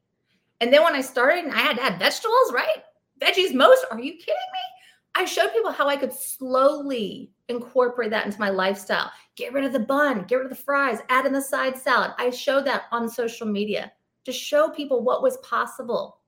And 0.61 0.73
then 0.73 0.83
when 0.83 0.95
I 0.95 1.01
started, 1.01 1.47
I 1.47 1.59
had 1.59 1.77
to 1.77 1.83
have 1.83 1.99
vegetables, 1.99 2.53
right? 2.53 2.85
Veggies 3.21 3.55
most. 3.55 3.85
Are 3.91 4.01
you 4.01 4.13
kidding 4.13 4.27
me? 4.27 5.15
I 5.15 5.25
showed 5.25 5.53
people 5.53 5.71
how 5.71 5.89
I 5.89 5.97
could 5.97 6.13
slowly 6.13 7.31
incorporate 7.49 8.11
that 8.11 8.27
into 8.27 8.41
my 8.41 8.51
lifestyle. 8.51 9.11
Get 9.37 9.53
rid 9.53 9.65
of 9.65 9.73
the 9.73 9.81
bun, 9.81 10.25
get 10.25 10.37
rid 10.37 10.47
of 10.47 10.51
the 10.51 10.63
fries, 10.63 10.99
add 11.09 11.27
in 11.27 11.33
the 11.33 11.41
side 11.41 11.77
salad. 11.79 12.13
I 12.19 12.31
showed 12.31 12.65
that 12.67 12.85
on 12.93 13.09
social 13.09 13.47
media. 13.47 13.93
to 14.25 14.33
show 14.33 14.71
people 14.71 15.03
what 15.03 15.23
was 15.23 15.37
possible. 15.39 16.19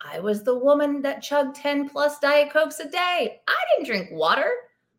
I 0.00 0.20
was 0.20 0.42
the 0.42 0.58
woman 0.58 1.02
that 1.02 1.22
chugged 1.22 1.56
10 1.56 1.88
plus 1.88 2.18
Diet 2.18 2.50
Cokes 2.52 2.80
a 2.80 2.88
day. 2.88 3.40
I 3.46 3.56
didn't 3.70 3.86
drink 3.86 4.10
water, 4.12 4.50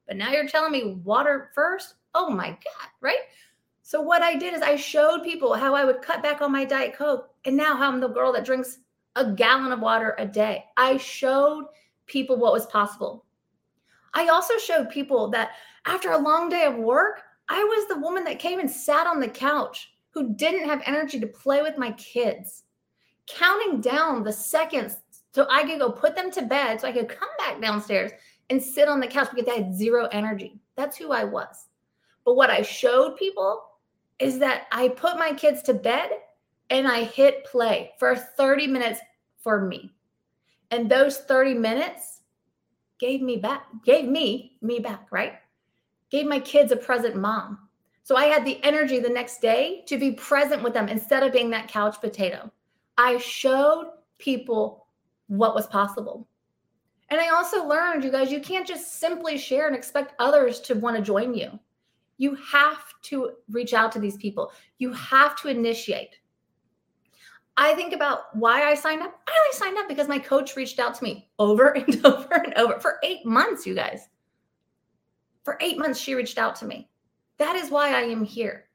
but 0.07 0.17
now 0.17 0.31
you're 0.31 0.47
telling 0.47 0.71
me 0.71 1.01
water 1.03 1.49
first? 1.53 1.95
Oh 2.15 2.29
my 2.29 2.49
God, 2.49 2.89
right? 3.01 3.19
So, 3.83 4.01
what 4.01 4.21
I 4.21 4.35
did 4.35 4.53
is 4.53 4.61
I 4.61 4.75
showed 4.75 5.23
people 5.23 5.53
how 5.53 5.73
I 5.73 5.85
would 5.85 6.01
cut 6.01 6.21
back 6.21 6.41
on 6.41 6.51
my 6.51 6.65
Diet 6.65 6.95
Coke. 6.95 7.29
And 7.45 7.55
now 7.55 7.77
I'm 7.77 8.01
the 8.01 8.09
girl 8.09 8.33
that 8.33 8.43
drinks 8.43 8.79
a 9.15 9.31
gallon 9.31 9.71
of 9.71 9.79
water 9.79 10.15
a 10.17 10.25
day. 10.25 10.65
I 10.75 10.97
showed 10.97 11.65
people 12.05 12.35
what 12.35 12.53
was 12.53 12.65
possible. 12.65 13.25
I 14.13 14.27
also 14.27 14.57
showed 14.57 14.89
people 14.89 15.29
that 15.29 15.51
after 15.85 16.11
a 16.11 16.17
long 16.17 16.49
day 16.49 16.65
of 16.65 16.75
work, 16.75 17.21
I 17.49 17.63
was 17.63 17.87
the 17.87 17.99
woman 17.99 18.23
that 18.25 18.39
came 18.39 18.59
and 18.59 18.69
sat 18.69 19.07
on 19.07 19.19
the 19.19 19.27
couch 19.27 19.93
who 20.09 20.33
didn't 20.33 20.67
have 20.67 20.81
energy 20.85 21.19
to 21.19 21.27
play 21.27 21.61
with 21.61 21.77
my 21.77 21.91
kids, 21.93 22.63
counting 23.27 23.81
down 23.81 24.24
the 24.24 24.34
seconds 24.34 24.98
so 25.34 25.46
I 25.50 25.63
could 25.63 25.79
go 25.79 25.91
put 25.91 26.15
them 26.15 26.31
to 26.31 26.41
bed 26.41 26.81
so 26.81 26.88
I 26.88 26.91
could 26.91 27.10
come 27.10 27.29
back 27.38 27.62
downstairs 27.62 28.12
and 28.50 28.62
sit 28.62 28.88
on 28.88 29.00
the 29.00 29.07
couch 29.07 29.29
because 29.34 29.48
I 29.48 29.57
had 29.57 29.75
zero 29.75 30.07
energy. 30.12 30.60
That's 30.75 30.98
who 30.98 31.12
I 31.12 31.24
was. 31.24 31.67
But 32.25 32.36
what 32.36 32.50
I 32.50 32.62
showed 32.62 33.17
people 33.17 33.62
is 34.19 34.39
that 34.39 34.63
I 34.72 34.89
put 34.89 35.17
my 35.17 35.34
kids 35.34 35.62
to 35.63 35.74
bed 35.74 36.10
and 36.69 36.88
I 36.88 37.03
hit 37.03 37.46
play 37.46 37.91
for 38.00 38.15
30 38.15 38.67
minutes 38.67 39.00
for 39.39 39.62
me. 39.62 39.91
And 40.72 40.89
those 40.89 41.19
30 41.19 41.53
minutes 41.53 42.22
gave 43.00 43.22
me 43.22 43.38
back, 43.38 43.67
gave 43.86 44.05
me 44.05 44.57
me 44.62 44.79
back, 44.79 45.07
right? 45.12 45.36
Gave 46.10 46.25
my 46.25 46.39
kids 46.39 46.72
a 46.72 46.77
present 46.77 47.15
mom. 47.15 47.60
So 48.03 48.15
I 48.15 48.25
had 48.25 48.46
the 48.46 48.63
energy 48.63 49.00
the 49.00 49.10
next 49.10 49.41
day 49.41 49.84
to 49.88 49.98
be 49.98 50.12
present 50.12 50.63
with 50.63 50.74
them 50.74 50.88
instead 50.88 51.24
of 51.24 51.34
being 51.34 51.50
that 51.51 51.67
couch 51.67 52.00
potato. 52.00 52.51
I 52.97 53.17
showed 53.17 53.91
people 54.17 54.87
what 55.27 55.55
was 55.55 55.67
possible. 55.67 56.27
And 57.09 57.21
I 57.21 57.29
also 57.29 57.65
learned, 57.65 58.03
you 58.03 58.11
guys, 58.11 58.31
you 58.31 58.41
can't 58.41 58.67
just 58.67 58.99
simply 58.99 59.37
share 59.37 59.67
and 59.67 59.75
expect 59.75 60.13
others 60.19 60.59
to 60.61 60.75
want 60.75 60.97
to 60.97 61.01
join 61.01 61.33
you. 61.33 61.57
You 62.17 62.35
have 62.51 62.93
to 63.03 63.31
reach 63.49 63.73
out 63.73 63.91
to 63.93 63.99
these 63.99 64.17
people. 64.17 64.51
You 64.79 64.91
have 64.93 65.35
to 65.41 65.47
initiate. 65.47 66.17
I 67.55 67.73
think 67.73 67.93
about 67.93 68.35
why 68.35 68.63
I 68.63 68.75
signed 68.75 69.01
up. 69.01 69.19
I 69.27 69.31
only 69.31 69.57
signed 69.57 69.77
up 69.77 69.87
because 69.87 70.07
my 70.07 70.19
coach 70.19 70.55
reached 70.55 70.79
out 70.79 70.95
to 70.95 71.03
me 71.03 71.29
over 71.39 71.69
and 71.77 72.05
over 72.05 72.33
and 72.33 72.53
over 72.55 72.79
for 72.79 72.99
eight 73.03 73.25
months, 73.25 73.65
you 73.65 73.73
guys. 73.73 74.09
For 75.43 75.57
eight 75.61 75.77
months, 75.77 75.99
she 75.99 76.13
reached 76.13 76.37
out 76.37 76.55
to 76.57 76.65
me. 76.65 76.89
That 77.37 77.55
is 77.55 77.71
why 77.71 77.89
I 77.89 78.01
am 78.01 78.23
here. 78.23 78.65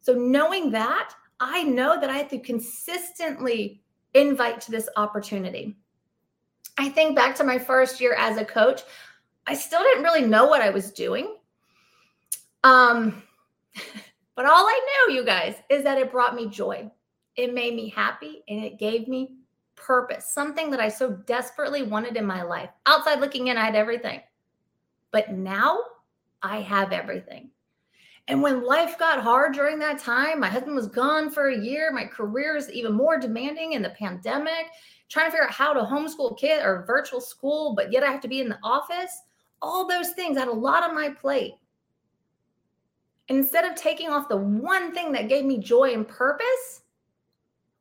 So, 0.00 0.14
knowing 0.14 0.70
that, 0.70 1.14
I 1.44 1.64
know 1.64 2.00
that 2.00 2.08
I 2.08 2.18
have 2.18 2.28
to 2.28 2.38
consistently 2.38 3.82
invite 4.14 4.60
to 4.60 4.70
this 4.70 4.88
opportunity. 4.96 5.76
I 6.78 6.88
think 6.88 7.16
back 7.16 7.34
to 7.36 7.44
my 7.44 7.58
first 7.58 8.00
year 8.00 8.14
as 8.14 8.38
a 8.38 8.44
coach, 8.44 8.82
I 9.48 9.54
still 9.54 9.82
didn't 9.82 10.04
really 10.04 10.24
know 10.24 10.46
what 10.46 10.62
I 10.62 10.70
was 10.70 10.92
doing. 10.92 11.34
Um, 12.62 13.24
but 14.36 14.46
all 14.46 14.66
I 14.66 14.80
knew, 15.08 15.16
you 15.16 15.24
guys, 15.24 15.56
is 15.68 15.82
that 15.82 15.98
it 15.98 16.12
brought 16.12 16.36
me 16.36 16.48
joy. 16.48 16.88
It 17.34 17.52
made 17.52 17.74
me 17.74 17.88
happy 17.88 18.44
and 18.48 18.64
it 18.64 18.78
gave 18.78 19.08
me 19.08 19.34
purpose, 19.74 20.32
something 20.32 20.70
that 20.70 20.78
I 20.78 20.88
so 20.88 21.10
desperately 21.10 21.82
wanted 21.82 22.16
in 22.16 22.24
my 22.24 22.42
life. 22.42 22.70
Outside 22.86 23.18
looking 23.18 23.48
in, 23.48 23.56
I 23.56 23.64
had 23.64 23.74
everything. 23.74 24.20
But 25.10 25.32
now 25.32 25.80
I 26.40 26.60
have 26.60 26.92
everything. 26.92 27.50
And 28.28 28.40
when 28.40 28.64
life 28.64 28.98
got 28.98 29.20
hard 29.20 29.52
during 29.52 29.78
that 29.80 29.98
time, 29.98 30.40
my 30.40 30.48
husband 30.48 30.76
was 30.76 30.86
gone 30.86 31.30
for 31.30 31.48
a 31.48 31.58
year. 31.58 31.90
My 31.92 32.04
career 32.04 32.56
is 32.56 32.70
even 32.70 32.92
more 32.92 33.18
demanding 33.18 33.72
in 33.72 33.82
the 33.82 33.90
pandemic, 33.90 34.66
trying 35.08 35.26
to 35.26 35.32
figure 35.32 35.44
out 35.44 35.52
how 35.52 35.72
to 35.72 35.80
homeschool 35.80 36.38
kid 36.38 36.64
or 36.64 36.84
virtual 36.86 37.20
school, 37.20 37.74
but 37.74 37.92
yet 37.92 38.04
I 38.04 38.12
have 38.12 38.20
to 38.20 38.28
be 38.28 38.40
in 38.40 38.48
the 38.48 38.58
office. 38.62 39.22
All 39.60 39.86
those 39.86 40.10
things 40.10 40.36
I 40.36 40.40
had 40.40 40.48
a 40.48 40.52
lot 40.52 40.82
on 40.82 40.94
my 40.94 41.10
plate. 41.10 41.54
Instead 43.28 43.64
of 43.64 43.74
taking 43.74 44.08
off 44.08 44.28
the 44.28 44.36
one 44.36 44.92
thing 44.92 45.12
that 45.12 45.28
gave 45.28 45.44
me 45.44 45.58
joy 45.58 45.92
and 45.92 46.06
purpose, 46.06 46.82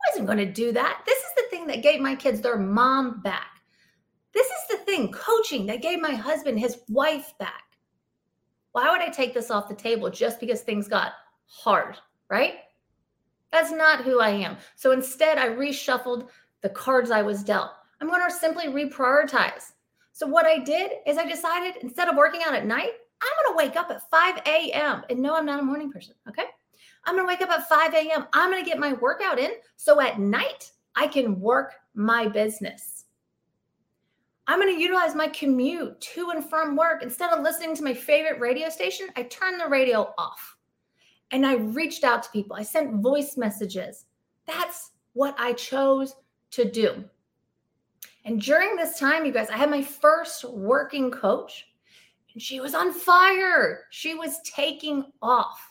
I 0.02 0.12
wasn't 0.12 0.28
going 0.28 0.40
to 0.40 0.52
do 0.52 0.72
that. 0.72 1.04
This 1.06 1.18
is 1.18 1.32
the 1.36 1.48
thing 1.50 1.68
that 1.68 1.84
gave 1.84 2.00
my 2.02 2.16
kids 2.16 2.42
their 2.42 2.58
mom 2.58 3.22
back. 3.22 3.62
This 4.34 4.48
is 4.48 4.68
the 4.70 4.78
thing, 4.78 5.12
coaching, 5.12 5.66
that 5.68 5.82
gave 5.82 6.02
my 6.02 6.14
husband 6.14 6.60
his 6.60 6.80
wife 6.90 7.34
back. 7.38 7.64
Why 8.72 8.90
would 8.92 9.02
I 9.02 9.10
take 9.10 9.34
this 9.34 9.52
off 9.52 9.68
the 9.68 9.76
table 9.76 10.10
just 10.10 10.40
because 10.40 10.62
things 10.62 10.88
got 10.88 11.14
hard, 11.46 11.98
right? 12.30 12.56
That's 13.52 13.72
not 13.72 14.04
who 14.04 14.20
I 14.20 14.30
am. 14.30 14.58
So 14.76 14.92
instead, 14.92 15.38
I 15.38 15.50
reshuffled 15.50 16.30
the 16.62 16.70
cards 16.70 17.12
I 17.12 17.22
was 17.22 17.44
dealt. 17.44 17.72
I'm 18.00 18.08
going 18.08 18.28
to 18.28 18.34
simply 18.34 18.68
reprioritize. 18.68 19.74
So 20.14 20.26
what 20.26 20.46
I 20.46 20.60
did 20.60 20.92
is 21.06 21.18
I 21.18 21.28
decided 21.28 21.82
instead 21.82 22.08
of 22.08 22.16
working 22.16 22.42
out 22.46 22.56
at 22.56 22.66
night, 22.66 22.92
I'm 23.22 23.30
going 23.46 23.54
to 23.54 23.58
wake 23.58 23.76
up 23.76 23.92
at 23.92 24.10
5 24.10 24.42
a.m. 24.46 25.04
And 25.10 25.20
no, 25.20 25.36
I'm 25.36 25.46
not 25.46 25.60
a 25.60 25.64
morning 25.64 25.92
person. 25.92 26.16
Okay. 26.28 26.46
I'm 27.06 27.16
going 27.16 27.28
to 27.28 27.32
wake 27.32 27.42
up 27.42 27.50
at 27.50 27.68
5 27.68 27.94
a.m. 27.94 28.28
I'm 28.34 28.52
going 28.52 28.64
to 28.64 28.70
get 28.70 28.80
my 28.80 28.94
workout 28.94 29.40
in. 29.40 29.52
So 29.76 30.00
at 30.02 30.20
night, 30.20 30.72
I 30.96 31.08
can 31.08 31.40
work 31.40 31.74
my 31.94 32.28
business. 32.28 32.91
I'm 34.52 34.60
going 34.60 34.76
to 34.76 34.82
utilize 34.82 35.16
my 35.16 35.30
commute 35.30 36.02
to 36.02 36.32
and 36.32 36.44
from 36.44 36.76
work. 36.76 37.04
Instead 37.04 37.32
of 37.32 37.42
listening 37.42 37.74
to 37.74 37.86
my 37.86 37.94
favorite 37.94 38.42
radio 38.42 38.68
station, 38.68 39.08
I 39.16 39.24
turned 39.24 39.62
the 39.62 39.70
radio 39.70 40.14
off 40.18 40.58
and 41.32 41.46
I 41.46 41.56
reached 41.56 42.04
out 42.04 42.22
to 42.24 42.30
people. 42.32 42.58
I 42.58 42.64
sent 42.64 43.02
voice 43.02 43.38
messages. 43.38 44.08
That's 44.46 44.92
what 45.14 45.36
I 45.40 45.54
chose 45.54 46.18
to 46.52 46.70
do. 46.70 47.02
And 48.26 48.42
during 48.42 48.76
this 48.76 49.00
time, 49.00 49.26
you 49.26 49.32
guys, 49.32 49.50
I 49.50 49.56
had 49.56 49.70
my 49.70 49.82
first 49.82 50.44
working 50.44 51.12
coach 51.12 51.68
and 52.34 52.42
she 52.42 52.60
was 52.60 52.76
on 52.76 52.92
fire. 52.92 53.86
She 53.90 54.16
was 54.16 54.42
taking 54.42 55.06
off. 55.22 55.62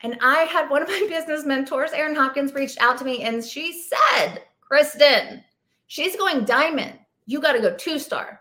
And 0.00 0.16
I 0.22 0.44
had 0.44 0.70
one 0.70 0.80
of 0.80 0.88
my 0.88 1.06
business 1.10 1.44
mentors, 1.44 1.92
Erin 1.92 2.14
Hopkins, 2.14 2.54
reached 2.54 2.80
out 2.80 2.96
to 2.96 3.04
me 3.04 3.24
and 3.24 3.44
she 3.44 3.74
said, 3.74 4.38
Kristen, 4.62 5.44
she's 5.86 6.16
going 6.16 6.46
diamond. 6.46 6.98
You 7.26 7.40
got 7.40 7.52
to 7.52 7.60
go 7.60 7.74
two 7.74 7.98
star. 7.98 8.40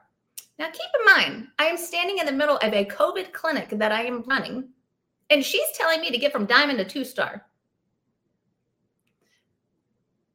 Now, 0.60 0.68
keep 0.68 0.90
in 1.00 1.06
mind, 1.14 1.48
I 1.58 1.66
am 1.66 1.78
standing 1.78 2.20
in 2.20 2.26
the 2.26 2.32
middle 2.32 2.58
of 2.58 2.74
a 2.74 2.86
COVID 2.86 3.34
clinic 3.34 3.70
that 3.72 3.92
I 3.92 4.04
am 4.04 4.24
running, 4.24 4.70
and 5.30 5.44
she's 5.44 5.66
telling 5.74 6.02
me 6.02 6.12
to 6.12 6.18
get 6.18 6.32
from 6.32 6.46
diamond 6.46 6.78
to 6.80 6.86
two 6.86 7.04
star. 7.04 7.46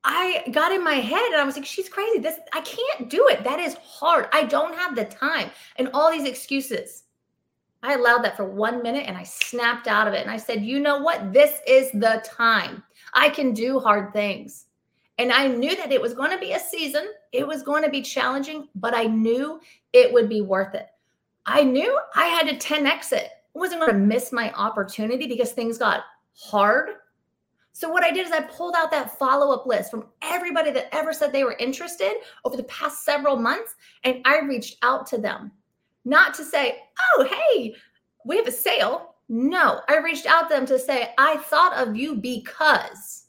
I 0.08 0.44
got 0.52 0.70
in 0.70 0.84
my 0.84 0.94
head 0.94 1.32
and 1.32 1.40
I 1.40 1.44
was 1.44 1.56
like, 1.56 1.66
she's 1.66 1.88
crazy. 1.88 2.20
This 2.20 2.38
I 2.52 2.60
can't 2.60 3.10
do 3.10 3.26
it. 3.26 3.42
That 3.42 3.58
is 3.58 3.74
hard. 3.74 4.28
I 4.32 4.44
don't 4.44 4.74
have 4.76 4.94
the 4.94 5.04
time. 5.04 5.50
And 5.76 5.90
all 5.92 6.12
these 6.12 6.28
excuses. 6.28 7.02
I 7.82 7.94
allowed 7.94 8.22
that 8.22 8.36
for 8.36 8.44
one 8.44 8.82
minute 8.84 9.04
and 9.08 9.16
I 9.16 9.24
snapped 9.24 9.88
out 9.88 10.06
of 10.06 10.14
it. 10.14 10.22
And 10.22 10.30
I 10.30 10.36
said, 10.36 10.64
you 10.64 10.78
know 10.78 10.98
what? 11.00 11.32
This 11.32 11.58
is 11.66 11.90
the 11.90 12.24
time. 12.24 12.84
I 13.14 13.28
can 13.28 13.52
do 13.52 13.80
hard 13.80 14.12
things. 14.12 14.66
And 15.18 15.32
I 15.32 15.48
knew 15.48 15.74
that 15.76 15.92
it 15.92 16.00
was 16.00 16.14
going 16.14 16.30
to 16.30 16.38
be 16.38 16.52
a 16.52 16.60
season. 16.60 17.08
It 17.32 17.46
was 17.46 17.62
going 17.62 17.82
to 17.82 17.90
be 17.90 18.02
challenging, 18.02 18.68
but 18.74 18.94
I 18.94 19.04
knew 19.04 19.60
it 19.92 20.12
would 20.12 20.28
be 20.28 20.42
worth 20.42 20.74
it. 20.74 20.88
I 21.46 21.62
knew 21.62 21.98
I 22.14 22.26
had 22.26 22.48
to 22.48 22.68
10x 22.68 23.12
it. 23.12 23.30
I 23.54 23.58
wasn't 23.58 23.80
going 23.80 23.92
to 23.92 23.98
miss 23.98 24.32
my 24.32 24.52
opportunity 24.52 25.26
because 25.26 25.52
things 25.52 25.78
got 25.78 26.04
hard 26.34 26.90
so 27.76 27.90
what 27.90 28.04
I 28.04 28.10
did 28.10 28.24
is 28.24 28.32
I 28.32 28.40
pulled 28.40 28.74
out 28.74 28.90
that 28.92 29.18
follow-up 29.18 29.66
list 29.66 29.90
from 29.90 30.06
everybody 30.22 30.70
that 30.70 30.88
ever 30.94 31.12
said 31.12 31.30
they 31.30 31.44
were 31.44 31.58
interested 31.58 32.10
over 32.42 32.56
the 32.56 32.62
past 32.62 33.04
several 33.04 33.36
months 33.36 33.74
and 34.04 34.22
I 34.24 34.38
reached 34.40 34.78
out 34.80 35.06
to 35.08 35.18
them. 35.18 35.52
Not 36.06 36.32
to 36.36 36.42
say, 36.42 36.78
"Oh, 36.98 37.28
hey, 37.28 37.74
we 38.24 38.38
have 38.38 38.46
a 38.46 38.50
sale." 38.50 39.16
No, 39.28 39.82
I 39.90 39.98
reached 39.98 40.24
out 40.24 40.48
to 40.48 40.54
them 40.54 40.64
to 40.64 40.78
say, 40.78 41.12
"I 41.18 41.36
thought 41.36 41.74
of 41.74 41.94
you 41.94 42.14
because 42.14 43.26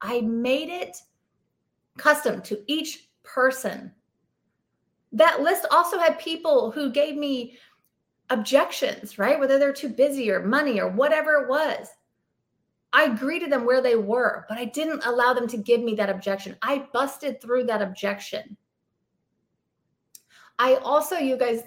I 0.00 0.20
made 0.20 0.68
it 0.68 0.96
custom 1.98 2.42
to 2.42 2.62
each 2.66 3.08
person." 3.22 3.94
That 5.12 5.42
list 5.42 5.66
also 5.70 5.98
had 5.98 6.18
people 6.18 6.70
who 6.70 6.90
gave 6.90 7.16
me 7.16 7.58
objections, 8.30 9.18
right? 9.18 9.38
Whether 9.38 9.58
they're 9.58 9.72
too 9.72 9.90
busy 9.90 10.30
or 10.30 10.42
money 10.42 10.80
or 10.80 10.88
whatever 10.88 11.42
it 11.42 11.48
was. 11.48 11.88
I 12.94 13.08
greeted 13.08 13.50
them 13.50 13.64
where 13.64 13.80
they 13.80 13.96
were, 13.96 14.46
but 14.48 14.58
I 14.58 14.66
didn't 14.66 15.04
allow 15.04 15.32
them 15.32 15.48
to 15.48 15.56
give 15.56 15.82
me 15.82 15.94
that 15.96 16.10
objection. 16.10 16.56
I 16.62 16.88
busted 16.92 17.40
through 17.40 17.64
that 17.64 17.82
objection. 17.82 18.56
I 20.58 20.76
also, 20.76 21.16
you 21.16 21.36
guys, 21.36 21.64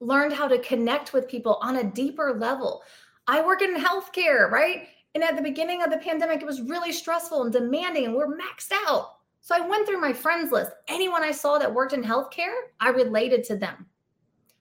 learned 0.00 0.32
how 0.32 0.46
to 0.48 0.58
connect 0.60 1.12
with 1.12 1.28
people 1.28 1.58
on 1.60 1.76
a 1.76 1.90
deeper 1.90 2.36
level. 2.38 2.82
I 3.26 3.44
work 3.44 3.62
in 3.62 3.74
healthcare, 3.74 4.50
right? 4.50 4.88
And 5.14 5.24
at 5.24 5.36
the 5.36 5.42
beginning 5.42 5.82
of 5.82 5.90
the 5.90 5.98
pandemic, 5.98 6.40
it 6.40 6.46
was 6.46 6.62
really 6.62 6.92
stressful 6.92 7.42
and 7.42 7.52
demanding, 7.52 8.06
and 8.06 8.14
we're 8.14 8.38
maxed 8.38 8.72
out. 8.86 9.17
So 9.48 9.54
I 9.54 9.66
went 9.66 9.86
through 9.86 10.02
my 10.02 10.12
friends 10.12 10.52
list. 10.52 10.72
Anyone 10.88 11.24
I 11.24 11.30
saw 11.30 11.56
that 11.56 11.72
worked 11.72 11.94
in 11.94 12.04
healthcare, 12.04 12.52
I 12.80 12.90
related 12.90 13.44
to 13.44 13.56
them. 13.56 13.86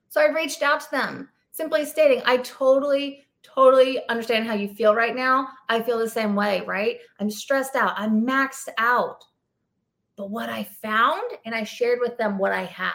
So 0.07 0.21
I 0.21 0.31
reached 0.31 0.61
out 0.61 0.79
to 0.79 0.91
them, 0.91 1.27
simply 1.51 1.83
stating, 1.83 2.21
I 2.25 2.37
totally 2.37 3.25
totally 3.43 3.99
understand 4.07 4.47
how 4.47 4.53
you 4.53 4.69
feel 4.69 4.95
right 4.95 5.13
now. 5.13 5.49
I 5.67 5.81
feel 5.81 5.99
the 5.99 6.09
same 6.09 6.35
way, 6.35 6.61
right? 6.61 6.99
I'm 7.19 7.29
stressed 7.29 7.75
out, 7.75 7.95
I'm 7.97 8.25
maxed 8.25 8.69
out. 8.77 9.25
But 10.15 10.29
what 10.29 10.49
I 10.49 10.63
found, 10.63 11.31
and 11.45 11.53
I 11.53 11.65
shared 11.65 11.99
with 11.99 12.17
them 12.17 12.37
what 12.37 12.53
I 12.53 12.63
have, 12.63 12.93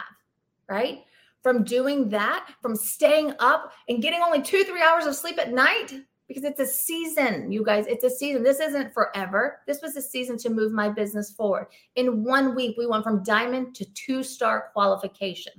right? 0.67 1.03
From 1.43 1.63
doing 1.63 2.09
that, 2.09 2.49
from 2.59 2.75
staying 2.75 3.33
up 3.37 3.71
and 3.87 4.01
getting 4.01 4.23
only 4.23 4.41
two, 4.41 4.63
three 4.63 4.81
hours 4.81 5.05
of 5.05 5.15
sleep 5.15 5.37
at 5.37 5.53
night, 5.53 5.93
because 6.27 6.43
it's 6.43 6.59
a 6.59 6.65
season, 6.65 7.51
you 7.51 7.63
guys. 7.63 7.85
It's 7.87 8.03
a 8.03 8.09
season. 8.09 8.43
This 8.43 8.59
isn't 8.59 8.93
forever. 8.93 9.61
This 9.67 9.81
was 9.81 9.95
a 9.95 10.01
season 10.01 10.37
to 10.39 10.49
move 10.49 10.71
my 10.71 10.89
business 10.89 11.31
forward. 11.31 11.67
In 11.95 12.23
one 12.23 12.55
week, 12.55 12.75
we 12.77 12.87
went 12.87 13.03
from 13.03 13.23
diamond 13.23 13.75
to 13.75 13.85
two 13.93 14.23
star 14.23 14.69
qualification 14.73 15.53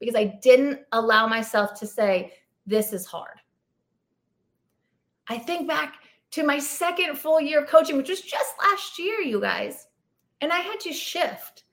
because 0.00 0.16
I 0.16 0.38
didn't 0.42 0.80
allow 0.92 1.26
myself 1.26 1.78
to 1.80 1.86
say, 1.86 2.32
This 2.66 2.92
is 2.92 3.06
hard. 3.06 3.38
I 5.28 5.38
think 5.38 5.68
back 5.68 5.94
to 6.32 6.44
my 6.44 6.58
second 6.58 7.16
full 7.16 7.40
year 7.40 7.62
of 7.62 7.68
coaching, 7.68 7.96
which 7.96 8.10
was 8.10 8.20
just 8.20 8.54
last 8.60 8.98
year, 8.98 9.20
you 9.20 9.40
guys. 9.40 9.86
And 10.40 10.52
I 10.52 10.58
had 10.58 10.80
to 10.80 10.92
shift. 10.92 11.64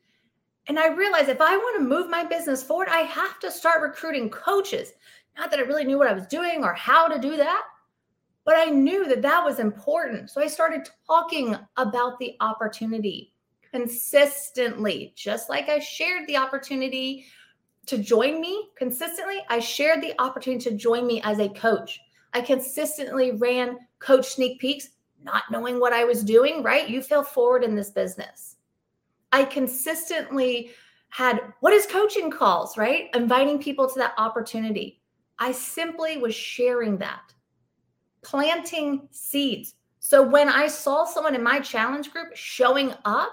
And 0.68 0.80
I 0.80 0.88
realized 0.88 1.30
if 1.30 1.42
I 1.42 1.58
want 1.58 1.78
to 1.78 1.88
move 1.88 2.10
my 2.10 2.24
business 2.24 2.64
forward, 2.64 2.88
I 2.90 3.00
have 3.02 3.40
to 3.40 3.52
start 3.52 3.82
recruiting 3.82 4.30
coaches. 4.30 4.94
Not 5.38 5.52
that 5.52 5.60
I 5.60 5.64
really 5.64 5.84
knew 5.84 5.98
what 5.98 6.08
I 6.08 6.14
was 6.14 6.28
doing 6.28 6.64
or 6.64 6.74
how 6.74 7.08
to 7.08 7.20
do 7.20 7.36
that, 7.36 7.64
but 8.46 8.56
I 8.56 8.66
knew 8.66 9.08
that 9.08 9.22
that 9.22 9.44
was 9.44 9.60
important. 9.60 10.30
So 10.30 10.42
I 10.42 10.48
started 10.48 10.90
talking 11.08 11.58
about 11.78 12.20
the 12.20 12.36
opportunity 12.42 13.34
consistently, 13.72 15.14
just 15.16 15.50
like 15.50 15.70
I 15.70 15.80
shared 15.80 16.28
the 16.28 16.38
opportunity 16.38 17.26
to 17.86 17.98
join 17.98 18.40
me 18.40 18.70
consistently. 18.78 19.40
I 19.50 19.60
shared 19.60 20.02
the 20.02 20.14
opportunity 20.22 20.70
to 20.70 20.76
join 20.76 21.08
me 21.08 21.22
as 21.24 21.40
a 21.40 21.50
coach. 21.50 22.00
I 22.34 22.42
consistently 22.42 23.32
ran 23.32 23.78
coach 24.00 24.28
sneak 24.28 24.60
peeks, 24.60 24.90
not 25.24 25.44
knowing 25.52 25.80
what 25.80 25.94
I 25.94 26.04
was 26.04 26.24
doing, 26.24 26.64
right? 26.64 26.90
You 26.90 27.02
feel 27.02 27.24
forward 27.24 27.64
in 27.64 27.76
this 27.76 27.92
business. 27.92 28.58
I 29.32 29.46
consistently 29.46 30.72
had 31.10 31.42
what 31.60 31.74
is 31.74 31.86
coaching 31.86 32.32
calls, 32.32 32.78
right? 32.78 33.10
Inviting 33.14 33.62
people 33.62 33.88
to 33.88 34.00
that 34.00 34.14
opportunity. 34.18 35.02
I 35.40 35.52
simply 35.52 36.18
was 36.18 36.36
sharing 36.36 36.98
that, 37.00 37.34
planting 38.24 39.08
seeds. 39.12 39.76
So 40.00 40.22
when 40.22 40.50
I 40.50 40.68
saw 40.68 41.06
someone 41.06 41.36
in 41.36 41.44
my 41.44 41.60
challenge 41.60 42.12
group 42.12 42.36
showing 42.36 42.94
up, 43.06 43.32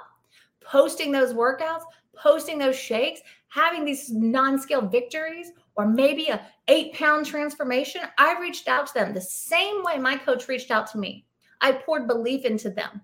posting 0.60 1.10
those 1.10 1.32
workouts, 1.32 1.82
posting 2.14 2.58
those 2.58 2.76
shakes, 2.76 3.20
having 3.48 3.84
these 3.84 4.10
non-scale 4.12 4.86
victories, 4.86 5.52
or 5.74 5.86
maybe 5.86 6.28
a 6.28 6.46
eight 6.68 6.94
pound 6.94 7.26
transformation, 7.26 8.02
I 8.18 8.38
reached 8.40 8.68
out 8.68 8.86
to 8.88 8.94
them 8.94 9.14
the 9.14 9.20
same 9.20 9.82
way 9.82 9.98
my 9.98 10.16
coach 10.16 10.46
reached 10.48 10.70
out 10.70 10.90
to 10.92 10.98
me. 10.98 11.24
I 11.60 11.72
poured 11.72 12.06
belief 12.06 12.44
into 12.44 12.70
them. 12.70 13.00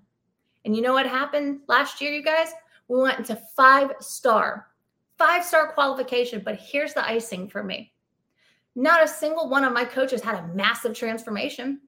And 0.65 0.75
you 0.75 0.83
know 0.83 0.93
what 0.93 1.07
happened 1.07 1.61
last 1.69 2.01
year, 2.01 2.13
you 2.13 2.23
guys? 2.23 2.53
We 2.89 3.01
went 3.01 3.19
into 3.19 3.37
five 3.57 3.93
star, 4.01 4.69
five 5.19 5.45
star 5.45 5.73
qualification. 5.73 6.43
But 6.45 6.59
here's 6.61 6.95
the 6.95 7.07
icing 7.07 7.49
for 7.49 7.63
me 7.63 7.93
not 8.77 9.03
a 9.03 9.09
single 9.09 9.49
one 9.49 9.65
of 9.65 9.73
my 9.73 9.85
coaches 9.85 10.23
had 10.23 10.37
a 10.37 10.47
massive 10.49 10.95
transformation. 10.95 11.81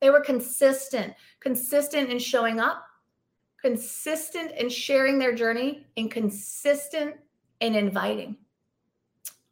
They 0.00 0.10
were 0.10 0.20
consistent, 0.20 1.14
consistent 1.38 2.10
in 2.10 2.18
showing 2.18 2.58
up, 2.58 2.84
consistent 3.60 4.52
in 4.52 4.68
sharing 4.68 5.18
their 5.18 5.34
journey, 5.34 5.86
and 5.96 6.10
consistent 6.10 7.14
in 7.60 7.74
inviting. 7.76 8.36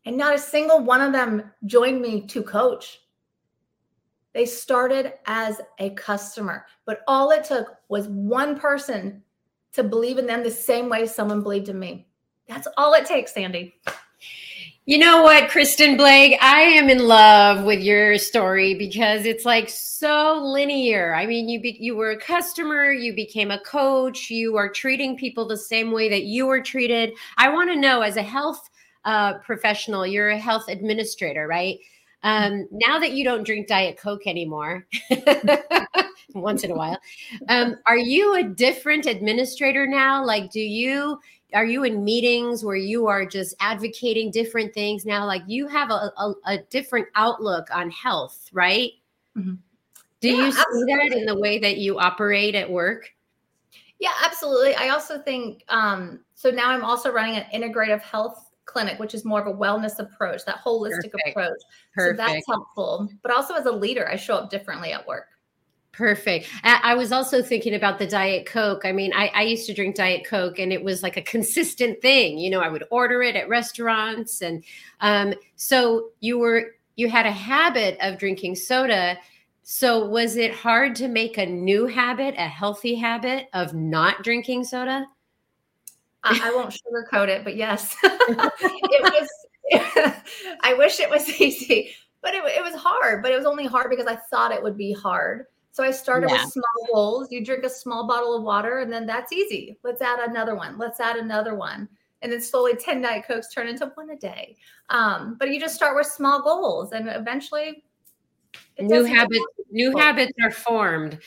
And 0.05 0.17
not 0.17 0.35
a 0.35 0.39
single 0.39 0.81
one 0.81 1.01
of 1.01 1.13
them 1.13 1.51
joined 1.67 2.03
me 2.03 2.27
to 2.29 2.43
coach. 2.43 3.01
They 4.33 4.45
started 4.47 5.15
as 5.27 5.61
a 5.79 5.91
customer, 5.91 6.67
but 6.85 7.03
all 7.07 7.31
it 7.31 7.45
took 7.45 7.77
was 7.89 8.09
one 8.09 8.59
person 8.59 9.23
to 9.73 9.85
believe 9.85 10.19
in 10.19 10.27
them 10.27 10.43
the 10.43 10.51
same 10.51 10.89
way 10.89 11.07
someone 11.07 11.43
believed 11.43 11.69
in 11.69 11.79
me. 11.79 12.09
That's 12.49 12.67
all 12.77 12.95
it 12.95 13.05
takes, 13.05 13.35
Sandy. 13.35 13.81
You 14.89 14.97
know 14.97 15.23
what, 15.23 15.51
Kristen 15.51 15.99
Blake? 15.99 16.39
I 16.41 16.63
am 16.63 16.89
in 16.89 17.07
love 17.07 17.63
with 17.63 17.81
your 17.83 18.17
story 18.17 18.73
because 18.73 19.27
it's 19.27 19.45
like 19.45 19.69
so 19.69 20.41
linear. 20.43 21.15
I 21.15 21.27
mean, 21.27 21.47
you 21.47 21.61
be, 21.61 21.77
you 21.79 21.95
were 21.95 22.13
a 22.13 22.19
customer, 22.19 22.91
you 22.91 23.15
became 23.15 23.51
a 23.51 23.61
coach, 23.61 24.31
you 24.31 24.57
are 24.57 24.71
treating 24.71 25.15
people 25.15 25.47
the 25.47 25.59
same 25.59 25.93
way 25.93 26.09
that 26.09 26.23
you 26.23 26.47
were 26.47 26.63
treated. 26.63 27.13
I 27.37 27.51
want 27.51 27.69
to 27.69 27.77
know, 27.77 28.01
as 28.01 28.17
a 28.17 28.23
health 28.23 28.71
uh, 29.05 29.35
professional, 29.41 30.07
you're 30.07 30.31
a 30.31 30.39
health 30.39 30.69
administrator, 30.71 31.47
right? 31.47 31.77
Um, 32.23 32.67
now 32.73 32.99
that 32.99 33.13
you 33.13 33.25
don't 33.25 33.45
drink 33.45 33.69
Diet 33.69 33.99
Coke 33.99 34.27
anymore, 34.27 34.87
once 36.35 36.65
in 36.65 36.71
a 36.71 36.75
while, 36.75 36.99
um, 37.51 37.77
are 37.85 37.99
you 37.99 38.37
a 38.37 38.43
different 38.43 39.05
administrator 39.05 39.87
now? 39.87 40.25
Like, 40.25 40.51
do 40.51 40.61
you 40.61 41.19
are 41.55 41.65
you 41.65 41.85
in 41.85 42.05
meetings 42.05 42.65
where 42.65 42.77
you 42.77 43.07
are 43.07 43.25
just 43.25 43.55
advocating 43.61 44.31
different 44.31 44.75
things 44.75 45.07
now? 45.07 45.25
Like, 45.25 45.43
you 45.47 45.67
have 45.67 45.91
a, 45.91 46.13
a, 46.19 46.35
a 46.47 46.59
different 46.71 47.09
outlook 47.15 47.69
on 47.73 47.91
health, 47.91 48.49
right? 48.53 48.93
Mm-hmm. 49.37 49.55
Do 50.21 50.29
yeah, 50.29 50.45
you 50.47 50.53
see 50.53 50.61
absolutely. 50.61 50.95
that 50.95 51.17
in 51.17 51.27
the 51.27 51.39
way 51.39 51.59
that 51.59 51.79
you 51.79 51.99
operate 51.99 52.55
at 52.55 52.69
work? 52.69 53.11
Yeah, 54.01 54.13
absolutely. 54.25 54.75
I 54.75 54.91
also 54.91 55.21
think 55.21 55.65
um, 55.69 56.21
so. 56.35 56.51
Now 56.51 56.71
I'm 56.71 56.85
also 56.85 57.11
running 57.11 57.37
an 57.37 57.47
integrative 57.53 58.01
health 58.01 58.51
clinic, 58.65 58.99
which 58.99 59.15
is 59.15 59.25
more 59.25 59.41
of 59.41 59.47
a 59.47 59.57
wellness 59.57 59.99
approach, 59.99 60.45
that 60.45 60.59
holistic 60.65 61.11
Perfect. 61.11 61.29
approach. 61.31 61.61
Perfect. 61.95 62.19
So 62.21 62.27
that's 62.27 62.47
helpful. 62.47 63.09
But 63.23 63.33
also 63.33 63.55
as 63.55 63.67
a 63.67 63.73
leader, 63.73 64.09
I 64.09 64.17
show 64.17 64.37
up 64.37 64.51
differently 64.51 64.93
at 64.93 65.07
work. 65.07 65.27
Perfect. 65.99 66.47
I 66.63 66.95
was 66.95 67.11
also 67.11 67.43
thinking 67.43 67.75
about 67.75 67.99
the 67.99 68.07
Diet 68.07 68.47
Coke. 68.47 68.85
I 68.85 68.93
mean, 68.93 69.13
I, 69.13 69.33
I, 69.35 69.43
used 69.43 69.67
to 69.67 69.75
drink 69.75 69.97
Diet 69.97 70.25
Coke 70.25 70.61
and 70.61 70.73
it 70.73 70.85
was 70.85 71.03
like 71.03 71.17
a 71.17 71.23
consistent 71.23 72.01
thing. 72.01 72.39
You 72.39 72.51
know, 72.51 72.61
I 72.61 72.69
would 72.69 72.85
order 72.93 73.21
it 73.21 73.35
at 73.35 73.49
restaurants. 73.49 74.41
And 74.41 74.63
um, 75.01 75.35
so 75.57 76.11
you 76.21 76.39
were, 76.39 76.77
you 76.95 77.09
had 77.09 77.27
a 77.27 77.33
habit 77.33 77.99
of 78.01 78.17
drinking 78.17 78.55
soda. 78.55 79.19
So 79.65 80.07
was 80.07 80.37
it 80.37 80.55
hard 80.55 80.95
to 80.97 81.09
make 81.09 81.37
a 81.37 81.47
new 81.47 81.87
habit, 81.87 82.37
a 82.39 82.47
healthy 82.47 82.95
habit 82.95 83.49
of 83.53 83.75
not 83.75 84.23
drinking 84.23 84.67
soda? 84.67 85.05
I 86.23 86.53
won't 86.55 86.71
sugarcoat 86.71 87.27
it, 87.27 87.43
but 87.43 87.57
yes, 87.57 87.97
it 88.05 89.03
was. 89.03 89.29
I 90.63 90.75
wish 90.75 91.01
it 91.01 91.11
was 91.11 91.29
easy, 91.41 91.91
but 92.23 92.35
it, 92.35 92.45
it 92.45 92.63
was 92.63 92.77
hard. 92.77 93.21
But 93.21 93.33
it 93.33 93.37
was 93.37 93.47
only 93.47 93.67
hard 93.67 93.91
because 93.91 94.07
I 94.07 94.15
thought 94.31 94.53
it 94.53 94.63
would 94.63 94.77
be 94.77 94.93
hard. 94.93 95.47
So 95.71 95.85
I 95.85 95.91
started 95.91 96.31
yeah. 96.31 96.43
with 96.43 96.53
small 96.53 96.87
goals. 96.93 97.29
You 97.31 97.45
drink 97.45 97.65
a 97.65 97.71
small 97.71 98.07
bottle 98.07 98.37
of 98.37 98.43
water, 98.43 98.79
and 98.79 98.93
then 98.93 99.07
that's 99.07 99.33
easy. 99.33 99.79
Let's 99.85 100.03
add 100.03 100.19
another 100.21 100.55
one. 100.55 100.79
Let's 100.79 101.01
add 101.01 101.17
another 101.17 101.55
one. 101.55 101.89
And 102.23 102.33
then 102.33 102.41
slowly 102.41 102.75
10 102.75 103.03
Diet 103.03 103.25
Cokes 103.27 103.53
turn 103.55 103.69
into 103.69 103.87
one 103.95 104.11
a 104.11 104.17
day. 104.17 104.57
Um, 104.91 105.37
but 105.39 105.51
you 105.51 105.61
just 105.61 105.77
start 105.77 105.95
with 105.97 106.07
small 106.07 106.43
goals, 106.43 106.93
and 106.93 107.09
eventually, 107.09 107.85
new 108.81 109.05
habits. 109.05 109.45
New 109.71 109.97
habits 109.97 110.33
are 110.43 110.51
formed. 110.51 111.19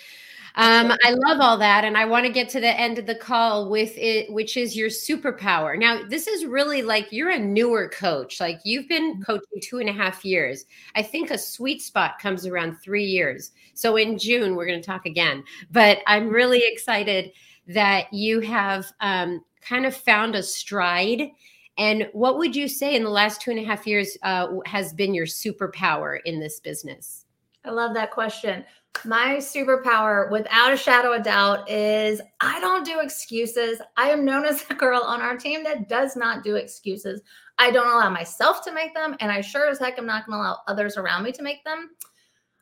Um, 0.56 0.92
I 1.04 1.12
love 1.12 1.40
all 1.40 1.58
that. 1.58 1.86
And 1.86 1.98
I 1.98 2.06
want 2.06 2.26
to 2.26 2.32
get 2.32 2.50
to 2.50 2.60
the 2.60 2.80
end 2.80 2.98
of 2.98 3.06
the 3.06 3.16
call 3.16 3.70
with 3.70 3.98
it, 3.98 4.32
which 4.32 4.58
is 4.58 4.76
your 4.76 4.90
superpower. 4.90 5.78
Now, 5.78 6.02
this 6.08 6.28
is 6.28 6.46
really 6.46 6.82
like 6.82 7.12
you're 7.12 7.30
a 7.30 7.40
newer 7.40 7.90
coach. 7.90 8.40
Like 8.40 8.60
you've 8.66 8.88
been 8.88 9.14
mm-hmm. 9.14 9.24
coaching 9.24 9.62
two 9.62 9.80
and 9.80 9.90
a 9.90 9.94
half 9.94 10.26
years. 10.26 10.66
I 10.96 11.04
think 11.04 11.32
a 11.32 11.38
sweet 11.38 11.82
spot 11.82 12.20
comes 12.20 12.46
around 12.46 12.78
three 12.78 13.06
years. 13.06 13.52
So 13.74 13.96
in 13.96 14.18
June, 14.18 14.56
we're 14.56 14.68
going 14.68 14.82
to 14.82 14.86
talk 14.86 15.06
again. 15.06 15.44
But 15.72 16.00
I'm 16.08 16.30
really 16.30 16.62
excited 16.66 17.32
that 17.68 18.12
you 18.12 18.42
have 18.42 18.92
um, 19.00 19.44
kind 19.62 19.86
of 19.86 19.96
found 19.96 20.36
a 20.36 20.44
stride. 20.44 21.30
And 21.78 22.10
what 22.12 22.38
would 22.38 22.56
you 22.56 22.68
say 22.68 22.96
in 22.96 23.04
the 23.04 23.10
last 23.10 23.42
two 23.42 23.52
and 23.52 23.60
a 23.60 23.64
half 23.64 23.88
years 23.88 24.18
uh, 24.24 24.48
has 24.66 24.94
been 24.94 25.14
your 25.14 25.26
superpower 25.26 26.20
in 26.26 26.40
this 26.40 26.60
business? 26.60 27.26
I 27.64 27.70
love 27.70 27.94
that 27.94 28.12
question. 28.12 28.66
My 29.04 29.38
superpower, 29.38 30.30
without 30.30 30.74
a 30.74 30.78
shadow 30.78 31.14
of 31.14 31.24
doubt, 31.24 31.70
is 31.70 32.22
I 32.40 32.60
don't 32.60 32.86
do 32.86 33.00
excuses. 33.00 33.82
I 33.98 34.10
am 34.10 34.24
known 34.24 34.46
as 34.46 34.64
a 34.70 34.76
girl 34.76 35.02
on 35.02 35.22
our 35.22 35.36
team 35.38 35.64
that 35.64 35.90
does 35.90 36.16
not 36.16 36.44
do 36.44 36.56
excuses. 36.56 37.22
I 37.58 37.72
don't 37.72 37.88
allow 37.88 38.10
myself 38.10 38.64
to 38.66 38.72
make 38.72 38.94
them, 38.94 39.16
and 39.20 39.32
I 39.32 39.42
sure 39.42 39.70
as 39.70 39.80
heck 39.80 39.98
am 39.98 40.06
not 40.06 40.26
going 40.26 40.38
to 40.38 40.42
allow 40.42 40.60
others 40.68 40.98
around 40.98 41.24
me 41.24 41.32
to 41.32 41.42
make 41.42 41.64
them. 41.64 41.92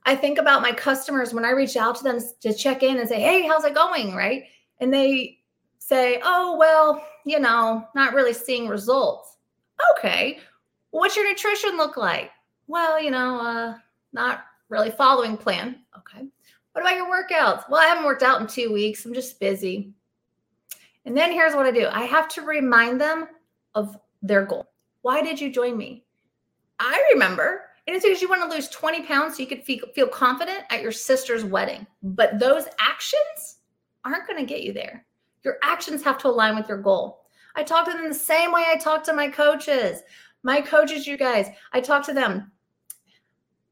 I 0.06 0.15
think 0.15 0.38
about 0.39 0.62
my 0.62 0.72
customers 0.72 1.34
when 1.34 1.46
I 1.46 1.52
reach 1.52 1.76
out 1.76 1.96
to 1.98 2.04
them 2.04 2.20
to 2.42 2.54
check 2.54 2.84
in 2.84 2.98
and 2.98 3.08
say, 3.08 3.20
Hey, 3.20 3.46
how's 3.46 3.65
it 3.65 3.76
going? 3.76 4.15
Right. 4.15 4.44
And 4.80 4.94
they 4.94 5.39
say, 5.78 6.22
Oh, 6.24 6.58
well, 6.58 7.06
you 7.26 7.39
know, 7.39 7.86
not 7.96 8.13
really 8.13 8.34
seeing 8.34 8.68
results. 8.68 9.38
Okay. 9.98 10.39
What's 10.92 11.15
your 11.15 11.30
nutrition 11.30 11.78
look 11.78 11.98
like? 11.98 12.32
Well, 12.68 13.02
you 13.02 13.12
know, 13.12 13.39
uh, 13.39 13.76
not 14.13 14.46
really 14.70 14.92
following 14.92 15.36
plan. 15.38 15.80
Okay. 15.98 16.26
What 16.72 16.82
about 16.82 16.96
your 16.96 17.08
workouts? 17.08 17.70
Well, 17.70 17.82
I 17.82 17.86
haven't 17.86 18.06
worked 18.06 18.24
out 18.24 18.40
in 18.42 18.48
two 18.48 18.72
weeks. 18.72 19.06
I'm 19.06 19.14
just 19.14 19.40
busy. 19.40 19.92
And 21.06 21.18
then 21.18 21.32
here's 21.32 21.56
what 21.56 21.66
I 21.66 21.72
do 21.72 21.88
I 21.92 22.06
have 22.06 22.28
to 22.30 22.42
remind 22.42 23.02
them 23.02 23.28
of 23.76 23.98
their 24.22 24.46
goal. 24.46 24.68
Why 25.02 25.22
did 25.22 25.40
you 25.40 25.52
join 25.52 25.78
me? 25.78 26.06
I 26.80 27.04
remember 27.14 27.66
And 27.88 27.96
it's 27.96 28.06
because 28.06 28.22
you 28.22 28.30
want 28.30 28.44
to 28.44 28.56
lose 28.56 28.70
20 28.70 29.04
pounds 29.04 29.36
so 29.36 29.42
you 29.42 29.48
could 29.48 29.64
feel, 29.64 29.86
feel 29.96 30.08
confident 30.08 30.64
at 30.70 30.82
your 30.82 30.92
sister's 30.92 31.44
wedding. 31.44 31.88
But 32.04 32.40
those 32.40 32.66
actions 32.80 33.58
aren't 34.06 34.28
going 34.28 34.40
to 34.40 34.46
get 34.46 34.64
you 34.64 34.72
there. 34.72 35.06
Your 35.44 35.58
actions 35.64 36.04
have 36.04 36.18
to 36.20 36.28
align 36.28 36.56
with 36.56 36.70
your 36.70 36.78
goal. 36.78 37.26
I 37.56 37.64
talk 37.64 37.86
to 37.86 37.92
them 37.92 38.08
the 38.08 38.14
same 38.14 38.52
way 38.52 38.66
I 38.68 38.78
talk 38.78 39.04
to 39.06 39.14
my 39.14 39.28
coaches. 39.28 40.02
My 40.44 40.62
coaches, 40.62 41.08
you 41.08 41.18
guys, 41.18 41.48
I 41.74 41.82
talk 41.82 42.06
to 42.06 42.14
them. 42.14 42.52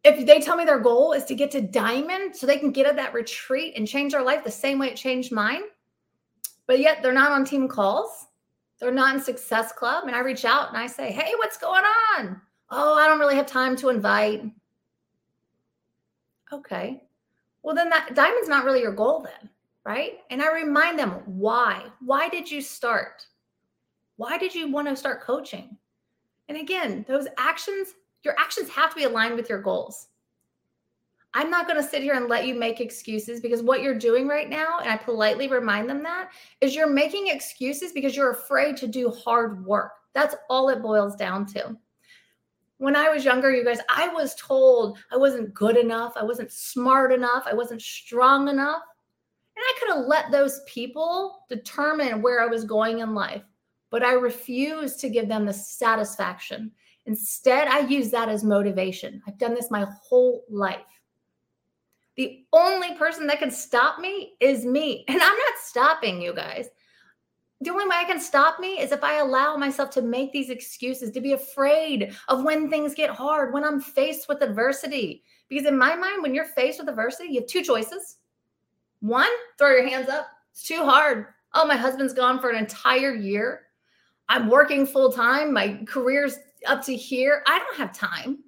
If 0.08 0.26
they 0.26 0.40
tell 0.40 0.56
me 0.56 0.64
their 0.64 0.80
goal 0.80 1.12
is 1.12 1.26
to 1.26 1.36
get 1.36 1.52
to 1.52 1.62
diamond 1.62 2.34
so 2.34 2.48
they 2.48 2.58
can 2.58 2.72
get 2.72 2.86
at 2.86 2.96
that 2.96 3.14
retreat 3.14 3.74
and 3.76 3.86
change 3.86 4.14
their 4.14 4.22
life 4.22 4.42
the 4.42 4.50
same 4.50 4.80
way 4.80 4.88
it 4.88 4.96
changed 4.96 5.34
mine, 5.34 5.64
but 6.66 6.80
yet 6.80 7.04
they're 7.04 7.12
not 7.12 7.34
on 7.34 7.44
team 7.44 7.68
calls, 7.68 8.28
they're 8.80 8.94
not 8.94 9.16
in 9.16 9.22
success 9.22 9.74
club, 9.74 10.06
and 10.08 10.16
I 10.16 10.20
reach 10.20 10.46
out 10.46 10.70
and 10.70 10.78
I 10.78 10.88
say, 10.88 11.12
Hey, 11.12 11.34
what's 11.38 11.58
going 11.58 11.84
on? 12.16 12.40
Oh, 12.70 12.94
I 12.94 13.08
don't 13.08 13.20
really 13.20 13.36
have 13.36 13.48
time 13.48 13.76
to 13.78 13.90
invite. 13.90 14.44
Okay. 16.54 17.04
Well, 17.62 17.76
then 17.76 17.90
that 17.90 18.16
diamond's 18.16 18.48
not 18.48 18.64
really 18.64 18.82
your 18.82 18.94
goal 18.94 19.26
then, 19.26 19.50
right? 19.84 20.20
And 20.30 20.42
I 20.42 20.54
remind 20.54 20.98
them 20.98 21.22
why. 21.26 21.84
Why 22.00 22.30
did 22.30 22.50
you 22.50 22.62
start? 22.62 23.26
Why 24.16 24.38
did 24.38 24.56
you 24.56 24.72
want 24.72 24.88
to 24.88 24.96
start 24.96 25.22
coaching? 25.22 25.76
And 26.48 26.58
again, 26.58 27.04
those 27.10 27.28
actions, 27.38 27.90
your 28.28 28.40
actions 28.40 28.70
have 28.70 28.92
to 28.92 28.96
be 28.96 29.06
aligned 29.06 29.36
with 29.36 29.50
your 29.50 29.62
goals. 29.62 30.10
I'm 31.34 31.50
not 31.50 31.68
going 31.68 31.82
to 31.82 31.88
sit 31.88 32.04
here 32.04 32.14
and 32.14 32.28
let 32.28 32.46
you 32.46 32.54
make 32.54 32.80
excuses 32.80 33.42
because 33.42 33.62
what 33.62 33.82
you're 33.82 33.98
doing 33.98 34.28
right 34.28 34.50
now, 34.50 34.80
and 34.80 34.90
I 34.90 34.98
politely 34.98 35.48
remind 35.48 35.90
them 35.90 36.04
that, 36.04 36.30
is 36.62 36.76
you're 36.76 36.90
making 36.90 37.28
excuses 37.28 37.92
because 37.92 38.16
you're 38.16 38.32
afraid 38.32 38.78
to 38.78 38.88
do 38.88 39.10
hard 39.10 39.66
work. 39.66 39.94
That's 40.14 40.36
all 40.50 40.70
it 40.70 40.82
boils 40.82 41.16
down 41.16 41.46
to 41.48 41.78
when 42.78 42.96
I 42.96 43.10
was 43.10 43.26
younger, 43.26 43.52
you 43.52 43.64
guys, 43.64 43.80
I 43.90 44.08
was 44.10 44.36
told 44.36 45.00
I 45.12 45.18
wasn't 45.18 45.54
good 45.54 45.78
enough, 45.78 46.14
I 46.16 46.24
wasn't 46.24 46.52
smart 46.52 47.12
enough, 47.12 47.44
I 47.48 47.54
wasn't 47.54 47.82
strong 47.82 48.48
enough. 48.48 48.82
And 49.56 49.64
I 49.64 49.74
could 49.80 49.96
have 49.96 50.06
let 50.06 50.32
those 50.32 50.62
people 50.68 51.46
determine 51.50 52.22
where 52.22 52.42
I 52.42 52.46
was 52.46 52.64
going 52.64 53.00
in 53.00 53.16
life, 53.16 53.42
but 53.90 54.04
I 54.04 54.14
refused 54.14 55.00
to 55.00 55.10
give 55.10 55.28
them 55.28 55.46
the 55.46 55.54
satisfaction. 55.54 56.72
Instead, 57.08 57.68
I 57.68 57.80
use 57.80 58.12
that 58.12 58.30
as 58.30 58.44
motivation. 58.44 59.22
I've 59.28 59.40
done 59.40 59.56
this 59.56 59.72
my 59.72 59.86
whole 60.02 60.44
life. 60.50 60.78
The 62.16 62.46
only 62.54 62.96
person 62.96 63.28
that 63.28 63.40
can 63.40 63.52
stop 63.52 64.00
me 64.00 64.34
is 64.40 64.66
me. 64.66 65.06
And 65.08 65.22
I'm 65.22 65.38
not 65.38 65.54
stopping 65.60 66.22
you 66.22 66.34
guys 66.34 66.70
the 67.62 67.72
only 67.72 67.88
way 67.88 67.96
I 67.96 68.06
can 68.06 68.20
stop 68.20 68.60
me 68.60 68.80
is 68.80 68.92
if 68.92 69.04
I 69.04 69.18
allow 69.18 69.58
myself 69.58 69.90
to 69.92 70.02
make 70.02 70.32
these 70.32 70.52
excuses, 70.52 71.12
to 71.12 71.22
be 71.22 71.34
afraid 71.34 72.16
of 72.28 72.44
when 72.44 72.70
things 72.70 72.94
get 72.94 73.10
hard, 73.10 73.52
when 73.52 73.64
I'm 73.64 73.82
faced 73.82 74.30
with 74.30 74.44
adversity. 74.44 75.24
Because 75.50 75.66
in 75.66 75.78
my 75.78 75.96
mind, 75.96 76.22
when 76.22 76.36
you're 76.36 76.46
faced 76.46 76.80
with 76.80 76.90
adversity, 76.90 77.30
you 77.30 77.40
have 77.40 77.50
two 77.50 77.64
choices. 77.64 78.18
One, 79.00 79.30
throw 79.58 79.72
your 79.72 79.88
hands 79.88 80.10
up. 80.10 80.28
It's 80.52 80.64
too 80.64 80.84
hard. 80.84 81.28
Oh, 81.54 81.66
my 81.66 81.76
husband's 81.76 82.14
gone 82.14 82.40
for 82.40 82.52
an 82.52 82.58
entire 82.58 83.16
year. 83.16 83.62
I'm 84.30 84.50
working 84.50 84.86
full 84.86 85.12
time. 85.12 85.52
My 85.52 85.80
career's 85.88 86.38
up 86.66 86.84
to 86.86 86.96
here. 86.96 87.44
I 87.48 87.60
don't 87.60 87.78
have 87.78 87.94
time. 87.94 88.40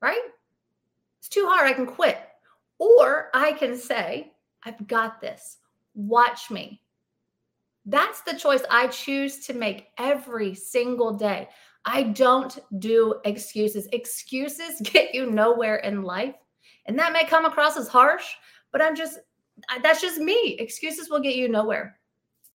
Right? 0.00 0.22
It's 1.18 1.28
too 1.28 1.46
hard. 1.46 1.68
I 1.68 1.72
can 1.72 1.86
quit. 1.86 2.18
Or 2.78 3.30
I 3.34 3.52
can 3.52 3.76
say, 3.76 4.32
I've 4.64 4.86
got 4.88 5.20
this. 5.20 5.58
Watch 5.94 6.50
me. 6.50 6.80
That's 7.86 8.22
the 8.22 8.34
choice 8.34 8.62
I 8.70 8.88
choose 8.88 9.44
to 9.46 9.54
make 9.54 9.88
every 9.98 10.54
single 10.54 11.12
day. 11.12 11.48
I 11.84 12.04
don't 12.04 12.58
do 12.78 13.16
excuses. 13.24 13.88
Excuses 13.92 14.80
get 14.84 15.14
you 15.14 15.30
nowhere 15.30 15.76
in 15.76 16.02
life. 16.02 16.34
And 16.86 16.98
that 16.98 17.12
may 17.12 17.24
come 17.24 17.44
across 17.44 17.76
as 17.76 17.88
harsh, 17.88 18.34
but 18.72 18.82
I'm 18.82 18.96
just, 18.96 19.18
that's 19.82 20.00
just 20.00 20.18
me. 20.18 20.56
Excuses 20.58 21.08
will 21.08 21.20
get 21.20 21.36
you 21.36 21.48
nowhere. 21.48 21.98